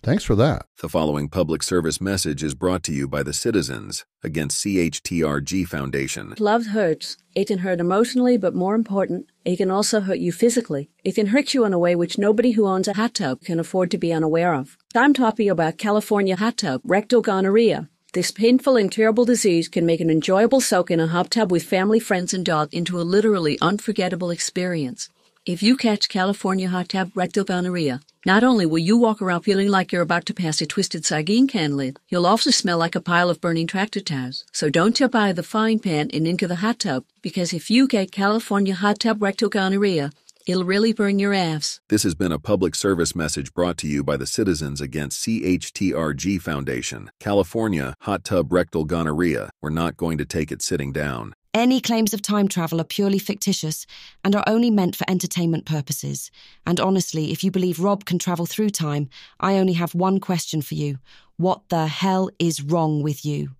Thanks 0.00 0.22
for 0.22 0.36
that. 0.36 0.64
The 0.80 0.88
following 0.88 1.28
public 1.28 1.64
service 1.64 2.00
message 2.00 2.44
is 2.44 2.54
brought 2.54 2.84
to 2.84 2.92
you 2.92 3.08
by 3.08 3.24
the 3.24 3.32
citizens 3.32 4.04
against 4.22 4.64
CHTRG 4.64 5.66
Foundation. 5.66 6.34
Love 6.38 6.66
hurts. 6.66 7.16
It 7.34 7.48
can 7.48 7.58
hurt 7.58 7.80
emotionally, 7.80 8.36
but 8.36 8.54
more 8.54 8.76
important, 8.76 9.26
it 9.44 9.56
can 9.56 9.72
also 9.72 10.00
hurt 10.00 10.20
you 10.20 10.30
physically. 10.30 10.88
It 11.02 11.16
can 11.16 11.26
hurt 11.26 11.52
you 11.52 11.64
in 11.64 11.72
a 11.72 11.80
way 11.80 11.96
which 11.96 12.16
nobody 12.16 12.52
who 12.52 12.66
owns 12.68 12.86
a 12.86 12.94
hot 12.94 13.14
tub 13.14 13.40
can 13.40 13.58
afford 13.58 13.90
to 13.90 13.98
be 13.98 14.12
unaware 14.12 14.54
of. 14.54 14.78
I'm 14.94 15.14
talking 15.14 15.50
about 15.50 15.78
California 15.78 16.36
hot 16.36 16.58
tub, 16.58 16.80
rectal 16.84 17.20
gonorrhea. 17.20 17.88
This 18.14 18.30
painful 18.30 18.76
and 18.76 18.90
terrible 18.90 19.26
disease 19.26 19.68
can 19.68 19.84
make 19.84 20.00
an 20.00 20.08
enjoyable 20.08 20.62
soak 20.62 20.90
in 20.90 20.98
a 20.98 21.06
hot 21.06 21.30
tub 21.30 21.52
with 21.52 21.62
family, 21.62 22.00
friends, 22.00 22.32
and 22.32 22.42
dog 22.42 22.72
into 22.72 22.98
a 22.98 23.02
literally 23.02 23.58
unforgettable 23.60 24.30
experience. 24.30 25.10
If 25.44 25.62
you 25.62 25.76
catch 25.76 26.08
California 26.08 26.70
hot 26.70 26.88
tub 26.88 27.10
rectal 27.14 27.44
gonorrhea, 27.44 28.00
not 28.24 28.42
only 28.42 28.64
will 28.64 28.78
you 28.78 28.96
walk 28.96 29.20
around 29.20 29.42
feeling 29.42 29.68
like 29.68 29.92
you're 29.92 30.00
about 30.00 30.24
to 30.26 30.34
pass 30.34 30.62
a 30.62 30.66
twisted 30.66 31.04
sardine 31.04 31.46
can 31.48 31.76
lid, 31.76 31.98
you'll 32.08 32.26
also 32.26 32.50
smell 32.50 32.78
like 32.78 32.94
a 32.94 33.02
pile 33.02 33.28
of 33.28 33.42
burning 33.42 33.66
tractor 33.66 34.00
tires. 34.00 34.46
So 34.52 34.70
don't 34.70 34.96
tip 34.96 35.14
out 35.14 35.36
the 35.36 35.42
frying 35.42 35.78
pan 35.78 36.08
and 36.10 36.26
into 36.26 36.48
the 36.48 36.56
hot 36.56 36.78
tub, 36.78 37.04
because 37.20 37.52
if 37.52 37.70
you 37.70 37.86
get 37.86 38.10
California 38.10 38.74
hot 38.74 39.00
tub 39.00 39.22
rectal 39.22 39.50
gonorrhea, 39.50 40.12
It'll 40.48 40.64
really 40.64 40.94
burn 40.94 41.18
your 41.18 41.34
ass. 41.34 41.78
This 41.90 42.04
has 42.04 42.14
been 42.14 42.32
a 42.32 42.38
public 42.38 42.74
service 42.74 43.14
message 43.14 43.52
brought 43.52 43.76
to 43.78 43.86
you 43.86 44.02
by 44.02 44.16
the 44.16 44.24
Citizens 44.24 44.80
Against 44.80 45.22
CHTRG 45.22 46.40
Foundation. 46.40 47.10
California, 47.20 47.94
hot 48.00 48.24
tub 48.24 48.50
rectal 48.50 48.86
gonorrhea. 48.86 49.50
We're 49.60 49.68
not 49.68 49.98
going 49.98 50.16
to 50.16 50.24
take 50.24 50.50
it 50.50 50.62
sitting 50.62 50.90
down. 50.90 51.34
Any 51.52 51.82
claims 51.82 52.14
of 52.14 52.22
time 52.22 52.48
travel 52.48 52.80
are 52.80 52.84
purely 52.84 53.18
fictitious 53.18 53.84
and 54.24 54.34
are 54.34 54.44
only 54.46 54.70
meant 54.70 54.96
for 54.96 55.04
entertainment 55.06 55.66
purposes. 55.66 56.30
And 56.66 56.80
honestly, 56.80 57.30
if 57.30 57.44
you 57.44 57.50
believe 57.50 57.78
Rob 57.78 58.06
can 58.06 58.18
travel 58.18 58.46
through 58.46 58.70
time, 58.70 59.10
I 59.38 59.58
only 59.58 59.74
have 59.74 59.94
one 59.94 60.18
question 60.18 60.62
for 60.62 60.76
you. 60.76 60.96
What 61.36 61.68
the 61.68 61.88
hell 61.88 62.30
is 62.38 62.62
wrong 62.62 63.02
with 63.02 63.22
you? 63.22 63.50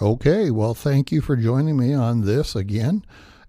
Okay, 0.00 0.52
well, 0.52 0.74
thank 0.74 1.10
you 1.10 1.20
for 1.20 1.34
joining 1.34 1.76
me 1.76 1.92
on 1.92 2.20
this 2.20 2.54
again 2.54 3.04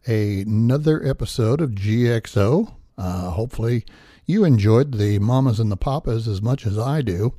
another 0.05 1.05
episode 1.05 1.61
of 1.61 1.71
GXO. 1.71 2.73
Uh, 2.97 3.29
hopefully, 3.31 3.85
you 4.25 4.43
enjoyed 4.43 4.97
the 4.97 5.19
Mamas 5.19 5.59
and 5.59 5.71
the 5.71 5.77
Papas 5.77 6.27
as 6.27 6.41
much 6.41 6.65
as 6.65 6.77
I 6.77 7.01
do. 7.01 7.33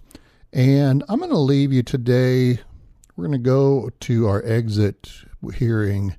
And 0.53 1.03
I'm 1.09 1.19
going 1.19 1.31
to 1.31 1.39
leave 1.39 1.73
you 1.73 1.83
today. 1.83 2.61
We're 3.17 3.27
going 3.27 3.33
to 3.33 3.39
go 3.39 3.91
to 4.01 4.27
our 4.27 4.45
exit 4.45 5.11
hearing 5.55 6.17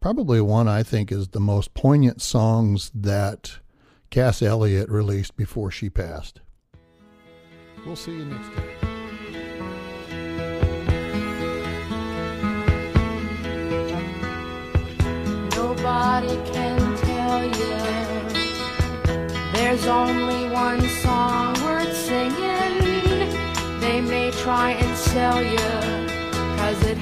probably 0.00 0.40
one 0.40 0.66
I 0.66 0.82
think 0.82 1.12
is 1.12 1.28
the 1.28 1.40
most 1.40 1.74
poignant 1.74 2.22
songs 2.22 2.90
that 2.94 3.58
Cass 4.10 4.42
Elliot 4.42 4.88
released 4.88 5.36
before 5.36 5.70
she 5.70 5.90
passed. 5.90 6.40
We'll 7.86 7.96
see 7.96 8.12
you 8.12 8.24
next 8.24 8.48
time. 8.48 8.89
Nobody 16.20 16.52
can 16.52 16.96
tell 16.96 17.44
you. 17.44 17.76
There's 19.52 19.86
only 19.86 20.48
one 20.50 20.80
song 21.02 21.54
worth 21.62 21.94
singing. 21.96 23.30
They 23.80 24.00
may 24.00 24.30
try 24.30 24.70
and 24.72 24.96
sell 24.96 25.42
you, 25.42 25.58
cause 26.58 26.82
it 26.86 26.98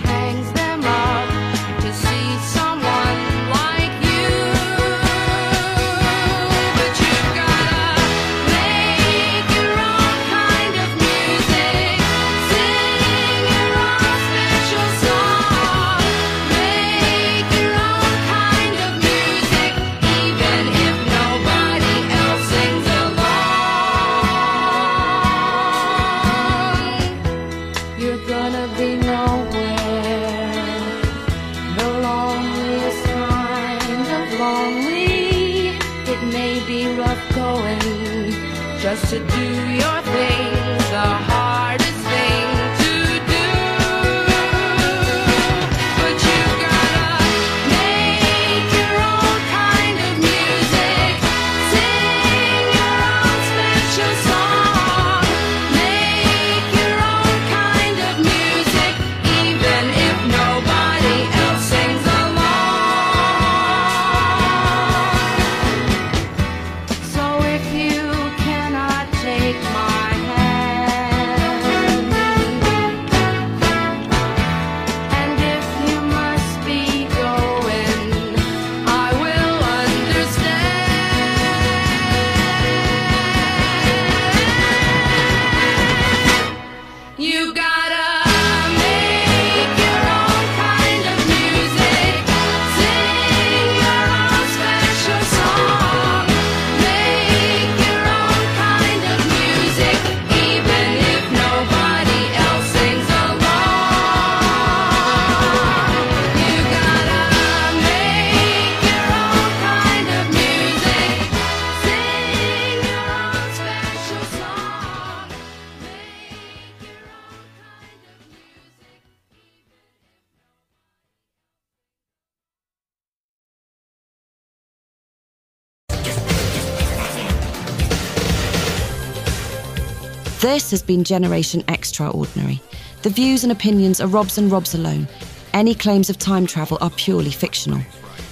This 130.49 130.70
has 130.70 130.82
been 130.82 131.05
Generation 131.05 131.62
Extraordinary. 131.68 132.59
The 133.03 133.11
views 133.11 133.42
and 133.42 133.53
opinions 133.53 134.01
are 134.01 134.07
Rob's 134.07 134.38
and 134.38 134.51
Rob's 134.51 134.74
alone. 134.74 135.07
Any 135.53 135.74
claims 135.74 136.09
of 136.09 136.16
time 136.16 136.46
travel 136.46 136.78
are 136.80 136.88
purely 136.88 137.30
fictional. 137.30 137.82